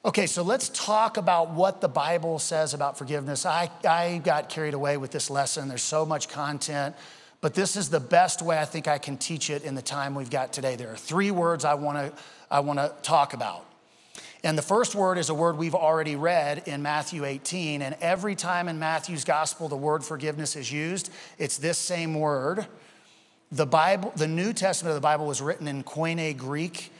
[0.03, 3.45] Okay, so let's talk about what the Bible says about forgiveness.
[3.45, 5.67] I, I got carried away with this lesson.
[5.67, 6.95] There's so much content.
[7.41, 10.13] But this is the best way I think I can teach it in the time
[10.13, 10.75] we've got today.
[10.75, 12.13] There are three words I wanna,
[12.51, 13.65] I wanna talk about.
[14.43, 17.81] And the first word is a word we've already read in Matthew 18.
[17.81, 22.65] And every time in Matthew's gospel the word forgiveness is used, it's this same word.
[23.51, 26.91] The Bible, the New Testament of the Bible was written in Koine Greek.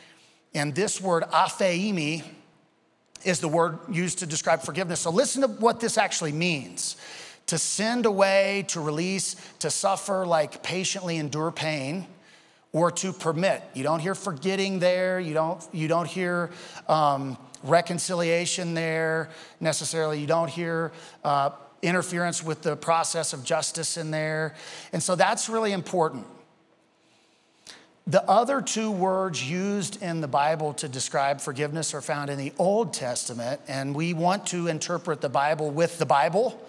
[0.53, 2.23] And this word, aphiemi,
[3.23, 4.99] is the word used to describe forgiveness.
[4.99, 6.97] So listen to what this actually means
[7.47, 12.07] to send away, to release, to suffer, like patiently endure pain,
[12.73, 13.61] or to permit.
[13.73, 16.51] You don't hear forgetting there, you don't, you don't hear
[16.87, 20.91] um, reconciliation there necessarily, you don't hear
[21.23, 21.51] uh,
[21.81, 24.55] interference with the process of justice in there.
[24.93, 26.25] And so that's really important.
[28.07, 32.51] The other two words used in the Bible to describe forgiveness are found in the
[32.57, 36.59] Old Testament, and we want to interpret the Bible with the Bible.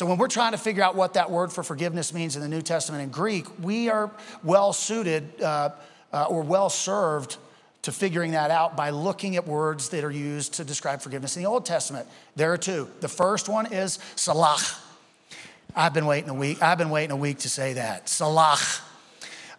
[0.00, 2.48] So, when we're trying to figure out what that word for forgiveness means in the
[2.48, 4.10] New Testament in Greek, we are
[4.42, 5.72] well suited uh,
[6.10, 7.36] uh, or well served
[7.82, 11.42] to figuring that out by looking at words that are used to describe forgiveness in
[11.42, 12.08] the Old Testament.
[12.34, 12.88] There are two.
[13.00, 14.82] The first one is salach.
[15.76, 16.62] I've been waiting a week.
[16.62, 18.06] I've been waiting a week to say that.
[18.06, 18.80] Salach.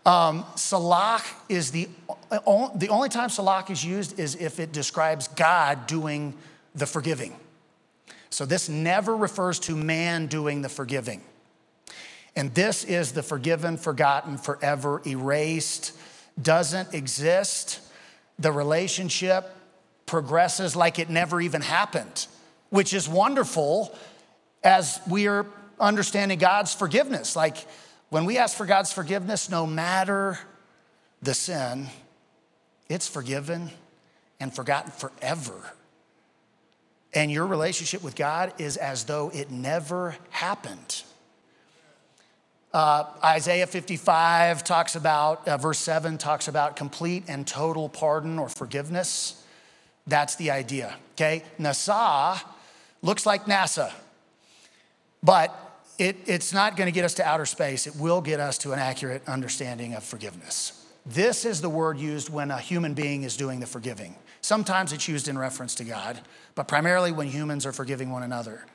[0.07, 1.87] Um, salach is the,
[2.31, 6.33] the only time salach is used is if it describes God doing
[6.73, 7.35] the forgiving.
[8.31, 11.21] So this never refers to man doing the forgiving.
[12.35, 15.91] And this is the forgiven, forgotten, forever erased,
[16.41, 17.81] doesn't exist.
[18.39, 19.53] The relationship
[20.05, 22.27] progresses like it never even happened,
[22.69, 23.93] which is wonderful
[24.63, 25.45] as we are
[25.77, 27.35] understanding God's forgiveness.
[27.35, 27.57] Like
[28.09, 30.39] when we ask for God's forgiveness, no matter
[31.21, 31.87] the sin,
[32.87, 33.71] it's forgiven
[34.39, 35.73] and forgotten forever.
[37.13, 41.03] And your relationship with God is as though it never happened.
[42.73, 48.47] Uh, Isaiah 55 talks about, uh, verse 7 talks about complete and total pardon or
[48.47, 49.43] forgiveness.
[50.07, 51.43] That's the idea, okay?
[51.59, 52.41] Nasa
[53.01, 53.91] looks like NASA,
[55.21, 55.53] but
[55.99, 57.87] it, it's not going to get us to outer space.
[57.87, 60.85] It will get us to an accurate understanding of forgiveness.
[61.05, 64.15] This is the word used when a human being is doing the forgiving.
[64.41, 66.19] Sometimes it's used in reference to God,
[66.55, 68.65] but primarily when humans are forgiving one another.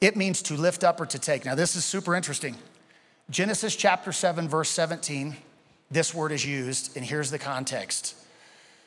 [0.00, 1.44] It means to lift up or to take.
[1.44, 2.56] Now, this is super interesting.
[3.30, 5.36] Genesis chapter 7, verse 17,
[5.90, 8.14] this word is used, and here's the context.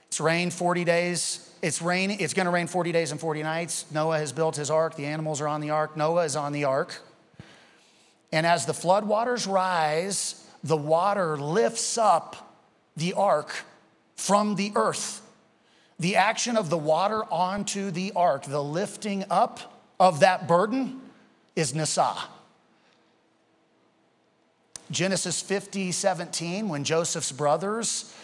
[0.08, 1.52] It's rained 40 days.
[1.62, 3.86] It's rain, it's gonna rain 40 days and 40 nights.
[3.92, 4.96] Noah has built his ark.
[4.96, 5.98] The animals are on the ark.
[5.98, 7.02] Noah is on the ark.
[8.32, 12.58] And as the floodwaters rise, the water lifts up
[12.96, 13.64] the ark
[14.16, 15.22] from the earth.
[16.00, 21.02] The action of the water onto the ark, the lifting up of that burden,
[21.56, 22.18] is Nasa.
[24.92, 28.16] Genesis 50, 17, when Joseph's brothers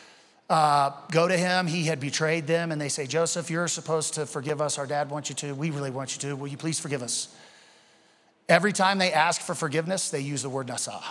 [0.50, 4.26] uh, go to him, he had betrayed them, and they say, Joseph, you're supposed to
[4.26, 4.80] forgive us.
[4.80, 5.54] Our dad wants you to.
[5.54, 6.36] We really want you to.
[6.36, 7.36] Will you please forgive us?
[8.48, 11.04] Every time they ask for forgiveness, they use the word nasa.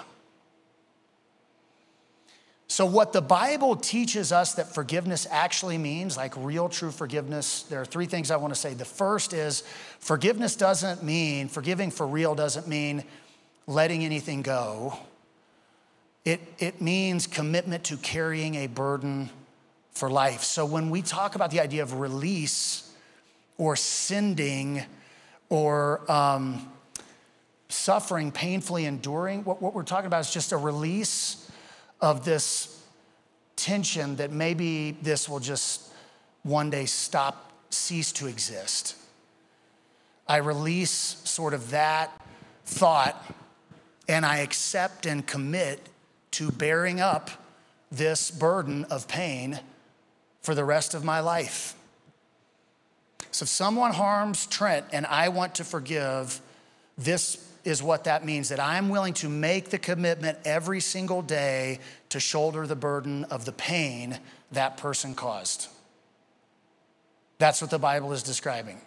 [2.74, 7.80] So, what the Bible teaches us that forgiveness actually means, like real true forgiveness, there
[7.80, 8.74] are three things I want to say.
[8.74, 9.62] The first is
[10.00, 13.04] forgiveness doesn't mean, forgiving for real doesn't mean
[13.68, 14.98] letting anything go.
[16.24, 19.30] It, it means commitment to carrying a burden
[19.92, 20.42] for life.
[20.42, 22.92] So, when we talk about the idea of release
[23.56, 24.82] or sending
[25.48, 26.72] or um,
[27.68, 31.48] suffering, painfully enduring, what, what we're talking about is just a release
[32.04, 32.82] of this
[33.56, 35.90] tension that maybe this will just
[36.42, 38.94] one day stop, cease to exist.
[40.28, 42.12] I release sort of that
[42.66, 43.24] thought
[44.06, 45.80] and I accept and commit
[46.32, 47.30] to bearing up
[47.90, 49.60] this burden of pain
[50.42, 51.74] for the rest of my life.
[53.30, 56.40] So if someone harms Trent and I want to forgive,
[56.98, 61.80] this is what that means that I'm willing to make the commitment every single day
[62.10, 64.18] to shoulder the burden of the pain
[64.52, 65.68] that person caused.
[67.38, 68.80] That's what the Bible is describing.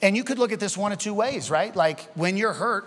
[0.00, 1.74] And you could look at this one of two ways, right?
[1.74, 2.86] Like when you're hurt,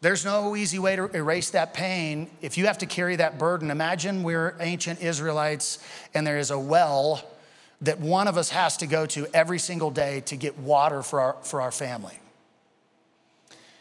[0.00, 2.28] there's no easy way to erase that pain.
[2.40, 5.78] If you have to carry that burden, imagine we're ancient Israelites
[6.14, 7.22] and there is a well
[7.82, 11.20] that one of us has to go to every single day to get water for
[11.20, 12.18] our, for our family.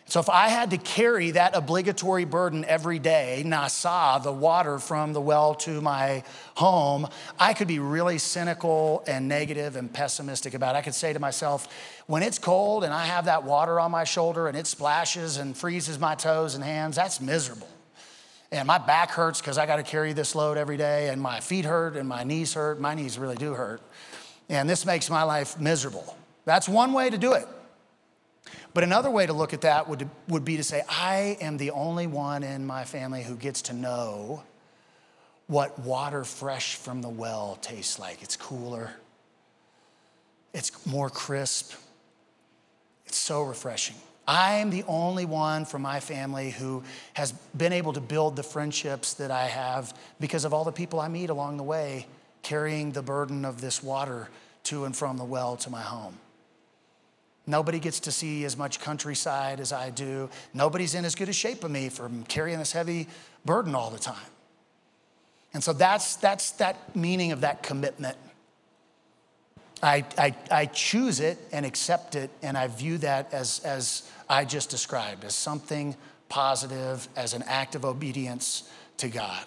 [0.07, 5.13] So if I had to carry that obligatory burden every day, nasa, the water from
[5.13, 6.23] the well to my
[6.55, 7.07] home,
[7.39, 10.77] I could be really cynical and negative and pessimistic about it.
[10.77, 11.67] I could say to myself,
[12.05, 15.57] when it's cold and I have that water on my shoulder and it splashes and
[15.57, 17.67] freezes my toes and hands, that's miserable.
[18.51, 21.39] And my back hurts because I got to carry this load every day, and my
[21.39, 22.79] feet hurt and my knees hurt.
[22.79, 23.81] My knees really do hurt.
[24.49, 26.15] And this makes my life miserable.
[26.45, 27.47] That's one way to do it.
[28.75, 31.71] But another way to look at that would, would be to say, I am the
[31.71, 34.43] only one in my family who gets to know
[35.47, 38.21] what water fresh from the well tastes like.
[38.21, 38.91] It's cooler,
[40.53, 41.71] it's more crisp,
[43.05, 43.95] it's so refreshing.
[44.27, 48.43] I am the only one from my family who has been able to build the
[48.43, 52.07] friendships that I have because of all the people I meet along the way
[52.41, 54.27] carrying the burden of this water
[54.63, 56.17] to and from the well to my home.
[57.47, 60.29] Nobody gets to see as much countryside as I do.
[60.53, 63.07] Nobody's in as good a shape of me from carrying this heavy
[63.45, 64.15] burden all the time.
[65.53, 68.17] And so that's, that's that meaning of that commitment.
[69.81, 74.45] I, I, I choose it and accept it, and I view that as, as I
[74.45, 75.95] just described, as something
[76.27, 79.45] positive, as an act of obedience to God.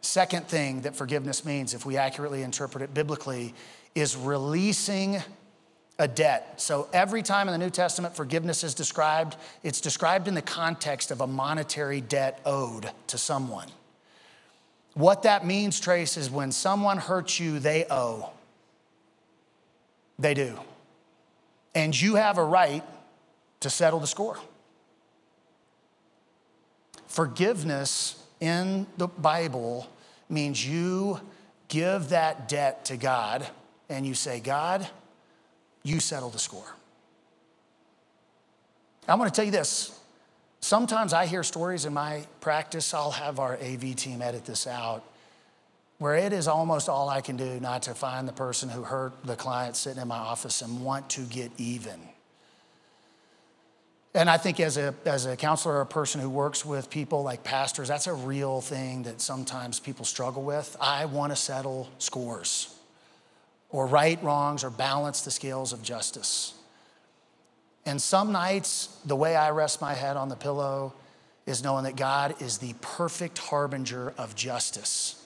[0.00, 3.54] Second thing that forgiveness means, if we accurately interpret it biblically,
[3.94, 5.22] is releasing
[6.00, 6.54] a debt.
[6.56, 11.10] So every time in the New Testament forgiveness is described, it's described in the context
[11.10, 13.68] of a monetary debt owed to someone.
[14.94, 18.30] What that means, Trace, is when someone hurts you, they owe.
[20.18, 20.58] They do.
[21.74, 22.82] And you have a right
[23.60, 24.38] to settle the score.
[27.08, 29.86] Forgiveness in the Bible
[30.30, 31.20] means you
[31.68, 33.46] give that debt to God
[33.90, 34.88] and you say, God,
[35.82, 36.74] you settle the score.
[39.08, 39.98] I want to tell you this.
[40.60, 45.02] Sometimes I hear stories in my practice, I'll have our AV team edit this out,
[45.98, 49.12] where it is almost all I can do not to find the person who hurt
[49.24, 51.98] the client sitting in my office and want to get even.
[54.12, 57.22] And I think as a, as a counselor or a person who works with people
[57.22, 60.76] like pastors, that's a real thing that sometimes people struggle with.
[60.80, 62.74] I want to settle scores
[63.72, 66.54] or right wrongs or balance the scales of justice.
[67.86, 70.92] And some nights, the way I rest my head on the pillow
[71.46, 75.24] is knowing that God is the perfect harbinger of justice.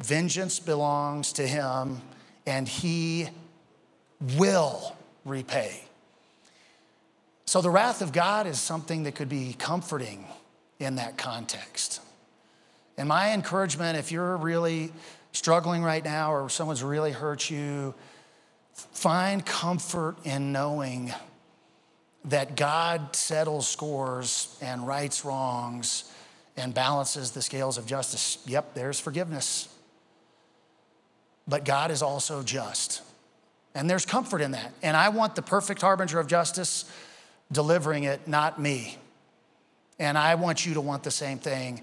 [0.00, 2.02] Vengeance belongs to Him,
[2.46, 3.28] and He
[4.36, 5.82] will repay.
[7.46, 10.26] So, the wrath of God is something that could be comforting
[10.80, 12.00] in that context.
[12.98, 14.92] And my encouragement, if you're really
[15.36, 17.94] struggling right now or someone's really hurt you,
[18.72, 21.12] find comfort in knowing
[22.24, 26.10] that God settles scores and rights wrongs
[26.56, 28.38] and balances the scales of justice.
[28.46, 29.68] Yep, there's forgiveness.
[31.46, 33.02] But God is also just.
[33.74, 34.72] And there's comfort in that.
[34.82, 36.90] And I want the perfect harbinger of justice
[37.52, 38.96] delivering it, not me.
[39.98, 41.82] And I want you to want the same thing.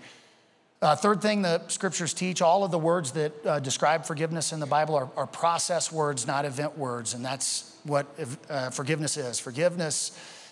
[0.83, 4.59] Uh, third thing the scriptures teach all of the words that uh, describe forgiveness in
[4.59, 7.13] the Bible are, are, process words, not event words.
[7.13, 8.05] And that's what
[8.49, 9.39] uh, forgiveness is.
[9.39, 10.11] Forgiveness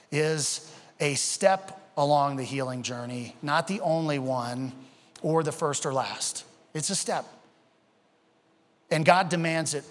[0.09, 4.71] is a step along the healing journey, not the only one
[5.21, 6.45] or the first or last.
[6.73, 7.25] It's a step.
[8.89, 9.83] And God demands it.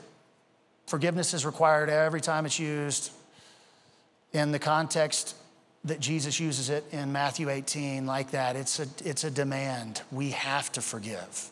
[0.87, 3.13] Forgiveness is required every time it's used
[4.33, 5.37] in the context
[5.85, 8.57] that Jesus uses it in Matthew 18 like that.
[8.57, 10.03] It's a, it's a demand.
[10.13, 11.51] We have to forgive.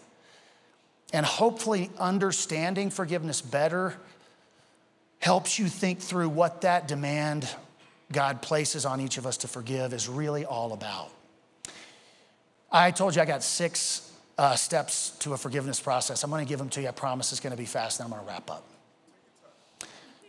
[1.12, 3.96] And hopefully, understanding forgiveness better
[5.20, 7.48] helps you think through what that demand
[8.12, 11.10] God places on each of us to forgive is really all about.
[12.70, 16.22] I told you I got six uh, steps to a forgiveness process.
[16.22, 16.88] I'm going to give them to you.
[16.88, 18.64] I promise it's going to be fast, and I'm going to wrap up.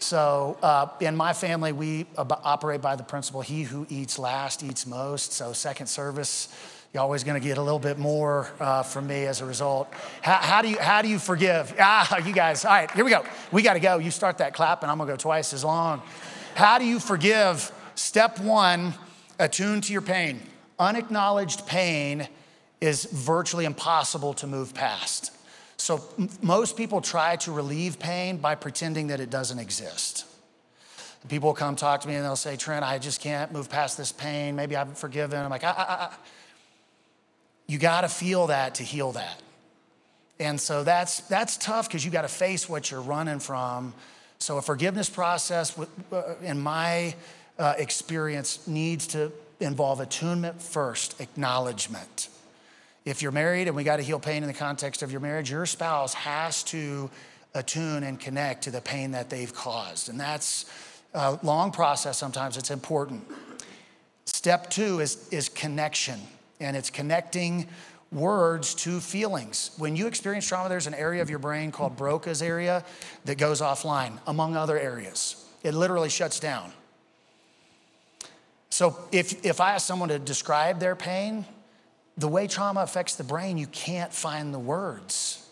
[0.09, 4.87] So, uh, in my family, we operate by the principle he who eats last eats
[4.87, 5.33] most.
[5.33, 6.49] So, second service,
[6.91, 9.87] you're always going to get a little bit more uh, from me as a result.
[10.23, 11.75] How, how, do you, how do you forgive?
[11.79, 13.23] Ah, you guys, all right, here we go.
[13.51, 13.99] We got to go.
[13.99, 16.01] You start that clap, and I'm going to go twice as long.
[16.55, 17.71] How do you forgive?
[17.93, 18.95] Step one
[19.37, 20.41] attune to your pain.
[20.79, 22.27] Unacknowledged pain
[22.81, 25.33] is virtually impossible to move past.
[25.89, 26.07] So
[26.43, 30.23] most people try to relieve pain by pretending that it doesn't exist.
[31.29, 34.11] People come talk to me and they'll say, Trent, I just can't move past this
[34.11, 34.55] pain.
[34.55, 35.39] Maybe I've forgiven.
[35.39, 35.85] I'm like, ah, ah.
[36.11, 36.19] ah.
[37.65, 39.41] you got to feel that to heal that.
[40.39, 43.95] And so that's, that's tough because you got to face what you're running from.
[44.37, 45.75] So a forgiveness process,
[46.11, 47.15] uh, in my
[47.57, 52.29] uh, experience, needs to involve attunement first, acknowledgement.
[53.09, 55.49] If you're married and we got to heal pain in the context of your marriage,
[55.49, 57.09] your spouse has to
[57.55, 60.09] attune and connect to the pain that they've caused.
[60.09, 60.71] And that's
[61.15, 63.23] a long process sometimes, it's important.
[64.25, 66.19] Step two is, is connection,
[66.59, 67.67] and it's connecting
[68.11, 69.71] words to feelings.
[69.79, 72.85] When you experience trauma, there's an area of your brain called Broca's area
[73.25, 75.43] that goes offline, among other areas.
[75.63, 76.71] It literally shuts down.
[78.69, 81.45] So if, if I ask someone to describe their pain,
[82.19, 85.45] the way trauma affects the brain, you can't find the words.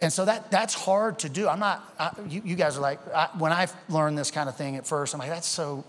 [0.00, 1.48] And so that, that's hard to do.
[1.48, 4.56] I'm not, I, you, you, guys are like, I, when I learned this kind of
[4.56, 5.84] thing at first, I'm like, that's so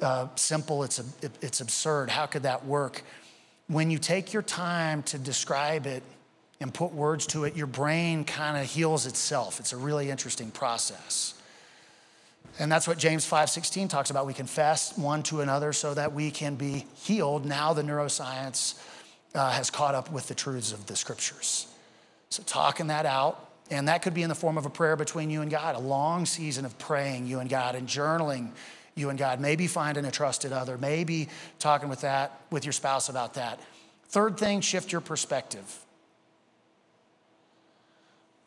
[0.00, 2.10] uh, simple, it's, it, it's absurd.
[2.10, 3.02] How could that work?
[3.66, 6.04] When you take your time to describe it
[6.60, 9.58] and put words to it, your brain kind of heals itself.
[9.58, 11.34] It's a really interesting process.
[12.60, 14.26] And that's what James 5:16 talks about.
[14.26, 17.46] We confess one to another so that we can be healed.
[17.46, 18.74] Now the neuroscience
[19.34, 21.66] uh, has caught up with the truths of the scriptures.
[22.28, 25.30] So, talking that out, and that could be in the form of a prayer between
[25.30, 28.50] you and God, a long season of praying you and God and journaling
[28.94, 33.08] you and God, maybe finding a trusted other, maybe talking with that with your spouse
[33.08, 33.58] about that.
[34.08, 35.78] Third thing, shift your perspective.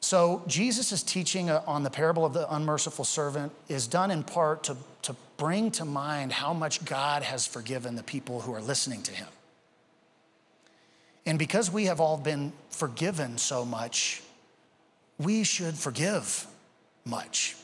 [0.04, 4.64] So, Jesus' teaching uh, on the parable of the unmerciful servant is done in part
[4.64, 9.02] to, to bring to mind how much God has forgiven the people who are listening
[9.04, 9.30] to him.
[11.26, 14.22] And because we have all been forgiven so much,
[15.20, 16.48] we should forgive
[17.06, 17.56] much.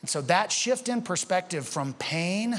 [0.00, 2.58] And so that shift in perspective from pain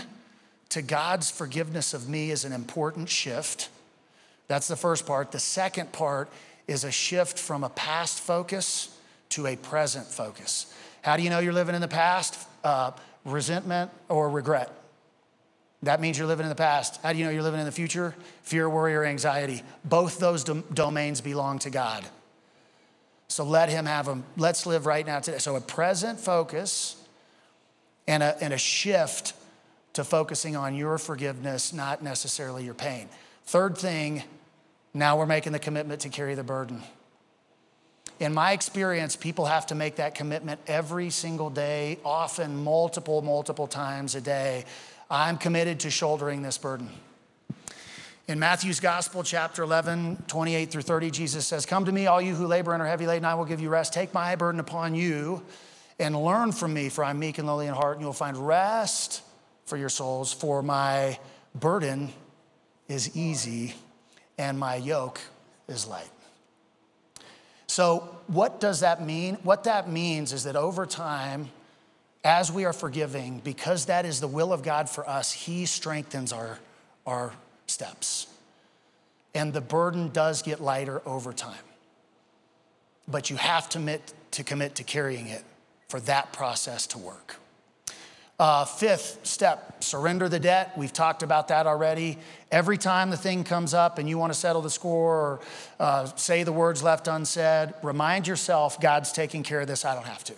[0.70, 3.70] to God's forgiveness of me is an important shift.
[4.48, 5.32] That's the first part.
[5.32, 6.30] The second part
[6.68, 8.98] is a shift from a past focus
[9.30, 10.74] to a present focus.
[11.02, 12.48] How do you know you're living in the past?
[12.64, 12.92] Uh,
[13.26, 14.72] resentment or regret.
[15.84, 17.00] That means you're living in the past.
[17.04, 18.16] How do you know you're living in the future?
[18.44, 19.62] Fear, worry, or anxiety.
[19.84, 22.04] Both those dom- domains belong to God.
[23.28, 24.24] So let Him have them.
[24.38, 25.38] Let's live right now today.
[25.38, 26.96] So a present focus
[28.08, 29.34] and a, and a shift
[29.94, 33.08] to focusing on your forgiveness, not necessarily your pain.
[33.46, 34.24] Third thing
[34.96, 36.82] now we're making the commitment to carry the burden.
[38.18, 43.68] In my experience, people have to make that commitment every single day, often multiple, multiple
[43.68, 44.64] times a day.
[45.12, 46.90] I'm committed to shouldering this burden.
[48.30, 52.34] In Matthew's Gospel, chapter 11, 28 through 30, Jesus says, Come to me, all you
[52.34, 53.94] who labor and are heavy laden, I will give you rest.
[53.94, 55.44] Take my burden upon you
[56.00, 59.22] and learn from me, for I'm meek and lowly in heart, and you'll find rest
[59.66, 61.20] for your souls, for my
[61.54, 62.14] burden
[62.88, 63.76] is easy
[64.38, 65.22] and my yoke
[65.68, 66.10] is light.
[67.68, 69.36] So, what does that mean?
[69.44, 71.50] What that means is that over time,
[72.24, 76.32] as we are forgiving, because that is the will of God for us, He strengthens
[76.32, 76.60] our,
[77.06, 77.34] our
[77.68, 78.28] steps.
[79.34, 81.64] And the burden does get lighter over time.
[83.08, 85.44] But you have to commit to, commit to carrying it
[85.90, 87.38] for that process to work.
[88.38, 90.78] Uh, fifth step, surrender the debt.
[90.78, 92.18] We've talked about that already.
[92.52, 95.40] Every time the thing comes up and you want to settle the score or
[95.80, 100.06] uh, say the words left unsaid, remind yourself God's taking care of this, I don't
[100.06, 100.34] have to.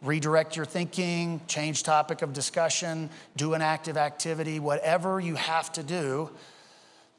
[0.00, 5.84] Redirect your thinking, change topic of discussion, do an active activity, whatever you have to
[5.84, 6.30] do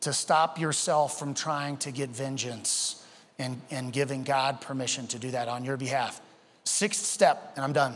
[0.02, 3.06] to stop yourself from trying to get vengeance
[3.40, 6.20] and, and giving God permission to do that on your behalf.
[6.66, 7.96] Sixth step, and I'm done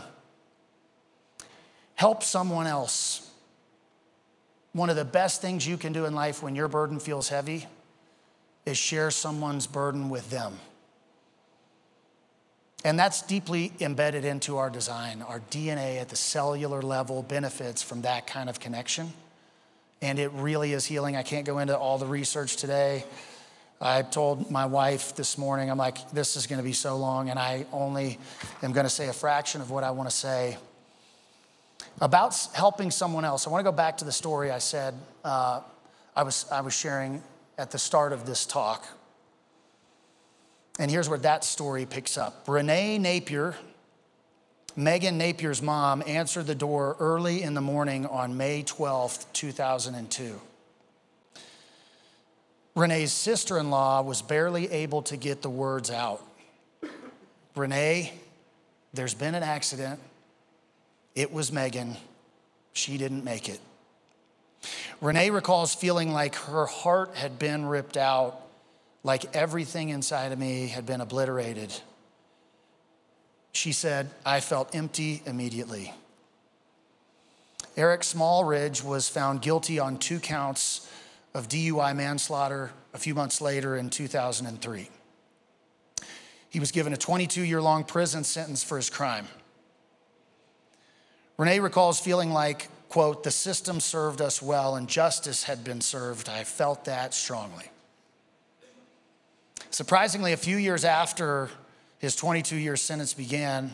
[1.98, 3.28] Help someone else.
[4.72, 7.66] One of the best things you can do in life when your burden feels heavy
[8.68, 10.60] is share someone's burden with them.
[12.86, 15.24] And that's deeply embedded into our design.
[15.24, 19.12] Our DNA at the cellular level benefits from that kind of connection.
[20.00, 21.16] And it really is healing.
[21.16, 23.06] I can't go into all the research today.
[23.82, 27.30] I told my wife this morning, I'm like, this is going to be so long,
[27.30, 28.20] and I only
[28.62, 30.58] am going to say a fraction of what I want to say
[32.00, 33.48] about helping someone else.
[33.48, 34.94] I want to go back to the story I said
[35.24, 35.62] uh,
[36.16, 37.22] I, was, I was sharing
[37.58, 38.86] at the start of this talk.
[40.80, 42.48] And here's where that story picks up.
[42.48, 43.56] Renee Napier,
[44.76, 50.40] Megan Napier's mom, answered the door early in the morning on May 12th, 2002.
[52.76, 56.24] Renee's sister in law was barely able to get the words out.
[57.56, 58.14] Renee,
[58.94, 60.00] there's been an accident.
[61.18, 61.98] It was Megan.
[62.74, 63.60] She didn't make it.
[65.02, 68.40] Renee recalls feeling like her heart had been ripped out,
[69.04, 71.74] like everything inside of me had been obliterated.
[73.52, 75.92] She said, I felt empty immediately.
[77.76, 80.88] Eric Smallridge was found guilty on two counts
[81.34, 84.88] of DUI manslaughter a few months later in 2003.
[86.52, 89.28] He was given a 22 year long prison sentence for his crime.
[91.38, 96.30] Renee recalls feeling like, quote, the system served us well and justice had been served.
[96.30, 97.66] I felt that strongly.
[99.70, 101.50] Surprisingly, a few years after
[102.00, 103.72] his 22 year sentence began,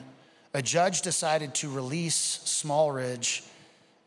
[0.53, 3.47] a judge decided to release Smallridge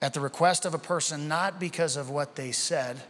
[0.02, 3.00] at the request of a person not because of what they said,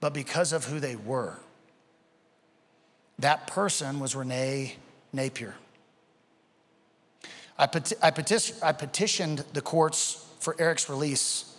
[0.00, 1.38] but because of who they were.
[3.18, 4.76] That person was Renee
[5.12, 5.54] Napier.
[7.58, 11.56] I, peti- I, peti- I petitioned the courts for Eric's release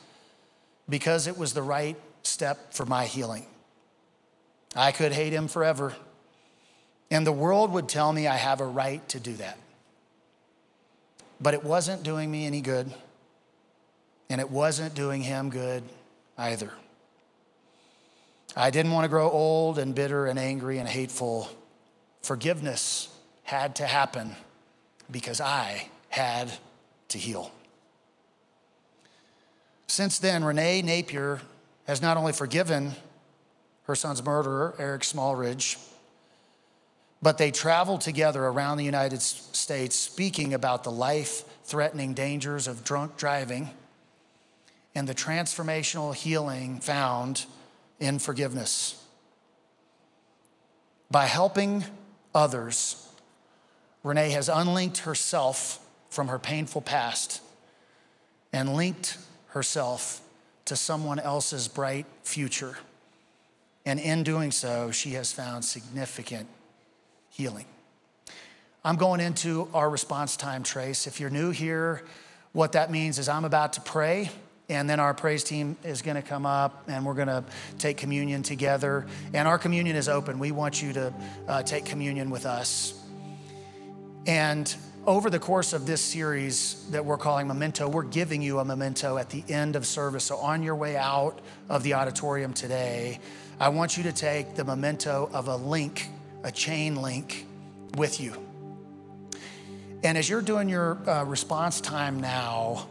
[0.88, 3.46] because it was the right step for my healing.
[4.76, 5.94] I could hate him forever,
[7.10, 9.58] and the world would tell me I have a right to do that.
[11.42, 12.94] But it wasn't doing me any good,
[14.30, 15.84] and it wasn't doing him good
[16.38, 16.72] either.
[18.56, 21.50] I didn't want to grow old and bitter and angry and hateful
[22.22, 23.10] forgiveness
[23.44, 24.36] had to happen
[25.10, 26.52] because I had
[27.10, 27.52] to heal.
[29.88, 31.42] Since then, Renee Napier
[31.86, 32.94] has not only forgiven
[33.84, 35.78] her son's murderer, Eric Smallridge,
[37.22, 42.84] but they traveled together around the United States speaking about the life threatening dangers of
[42.84, 43.70] drunk driving
[44.94, 47.46] and the transformational healing found
[48.00, 49.04] in forgiveness.
[51.10, 51.86] By helping
[52.36, 53.07] others,
[54.04, 55.80] Renee has unlinked herself
[56.10, 57.42] from her painful past
[58.54, 59.18] and linked
[59.48, 60.22] herself
[60.66, 62.78] to someone else's bright future.
[63.86, 66.48] And in doing so, she has found significant
[67.30, 67.66] healing.
[68.84, 71.08] I'm going into our response time trace.
[71.08, 72.04] If you're new here,
[72.54, 74.30] what that means is I'm about to pray,
[74.70, 77.44] and then our praise team is going to come up and we're going to
[77.78, 79.06] take communion together.
[79.34, 80.40] And our communion is open.
[80.40, 81.14] We want you to
[81.48, 82.94] uh, take communion with us.
[84.28, 84.76] And
[85.06, 89.18] over the course of this series that we're calling Memento, we're giving you a memento
[89.18, 90.26] at the end of service.
[90.26, 93.22] So on your way out of the auditorium today,
[93.58, 96.10] I want you to take the memento of a link,
[96.44, 97.46] a chain link
[97.96, 98.34] with you.
[100.04, 102.90] And as you're doing your uh, response time now,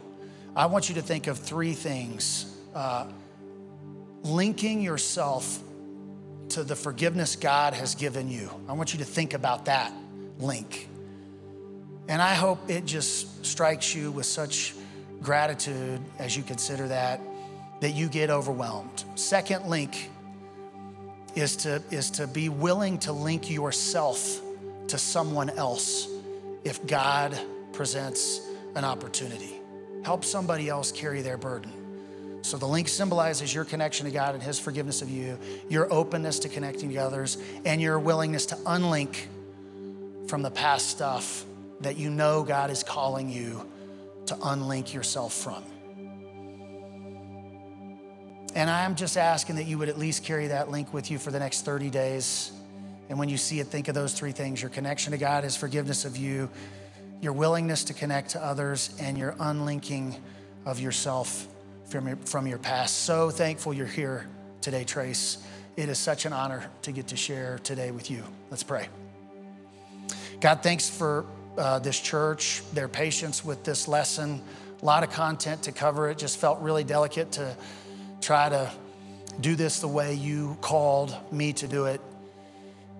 [0.55, 3.05] I want you to think of three things uh,
[4.23, 5.59] linking yourself
[6.49, 8.49] to the forgiveness God has given you.
[8.67, 9.93] I want you to think about that
[10.39, 10.89] link.
[12.07, 14.73] And I hope it just strikes you with such
[15.21, 17.19] gratitude as you consider that,
[17.81, 19.03] that you get overwhelmed.
[19.15, 20.09] Second link
[21.35, 24.41] is to, is to be willing to link yourself
[24.87, 26.07] to someone else
[26.63, 27.37] if God
[27.73, 28.41] presents
[28.75, 29.59] an opportunity.
[30.03, 31.71] Help somebody else carry their burden.
[32.41, 35.37] So the link symbolizes your connection to God and His forgiveness of you,
[35.67, 39.17] your openness to connecting to others, and your willingness to unlink
[40.27, 41.45] from the past stuff
[41.81, 43.65] that you know God is calling you
[44.27, 45.63] to unlink yourself from.
[48.55, 51.31] And I'm just asking that you would at least carry that link with you for
[51.31, 52.51] the next 30 days.
[53.09, 55.55] And when you see it, think of those three things your connection to God, His
[55.55, 56.49] forgiveness of you,
[57.21, 60.15] your willingness to connect to others, and your unlinking
[60.65, 61.47] of yourself
[61.85, 63.03] from your, from your past.
[63.03, 64.27] So thankful you're here
[64.61, 65.37] today, Trace.
[65.75, 68.23] It is such an honor to get to share today with you.
[68.49, 68.87] Let's pray.
[70.41, 71.25] God, thanks for
[71.57, 74.41] uh, this church, their patience with this lesson.
[74.81, 76.09] A lot of content to cover.
[76.09, 77.55] It just felt really delicate to
[78.21, 78.71] try to
[79.39, 82.01] do this the way you called me to do it.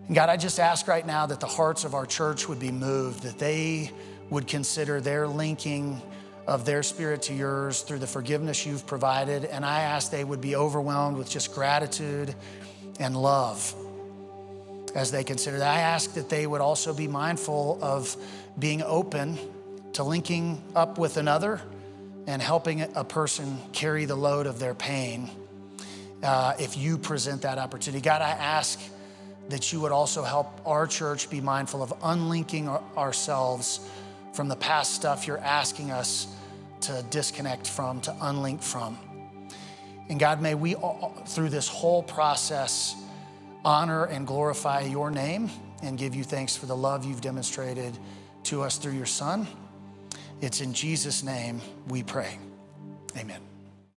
[0.07, 2.71] And God, I just ask right now that the hearts of our church would be
[2.71, 3.91] moved, that they
[4.29, 6.01] would consider their linking
[6.47, 9.45] of their spirit to yours through the forgiveness you've provided.
[9.45, 12.33] And I ask they would be overwhelmed with just gratitude
[12.99, 13.75] and love
[14.97, 15.77] as they consider that.
[15.77, 18.17] I ask that they would also be mindful of
[18.57, 19.37] being open
[19.93, 21.61] to linking up with another
[22.25, 25.29] and helping a person carry the load of their pain
[26.23, 28.01] uh, if you present that opportunity.
[28.01, 28.79] God, I ask
[29.49, 33.87] that you would also help our church be mindful of unlinking our, ourselves
[34.33, 36.27] from the past stuff you're asking us
[36.81, 38.97] to disconnect from, to unlink from.
[40.09, 42.95] And God, may we, all, through this whole process,
[43.67, 45.49] honor and glorify your name
[45.83, 47.95] and give you thanks for the love you've demonstrated
[48.43, 49.45] to us through your Son.
[50.39, 51.59] It's in Jesus' name
[51.89, 52.39] we pray.
[53.17, 53.46] Amen.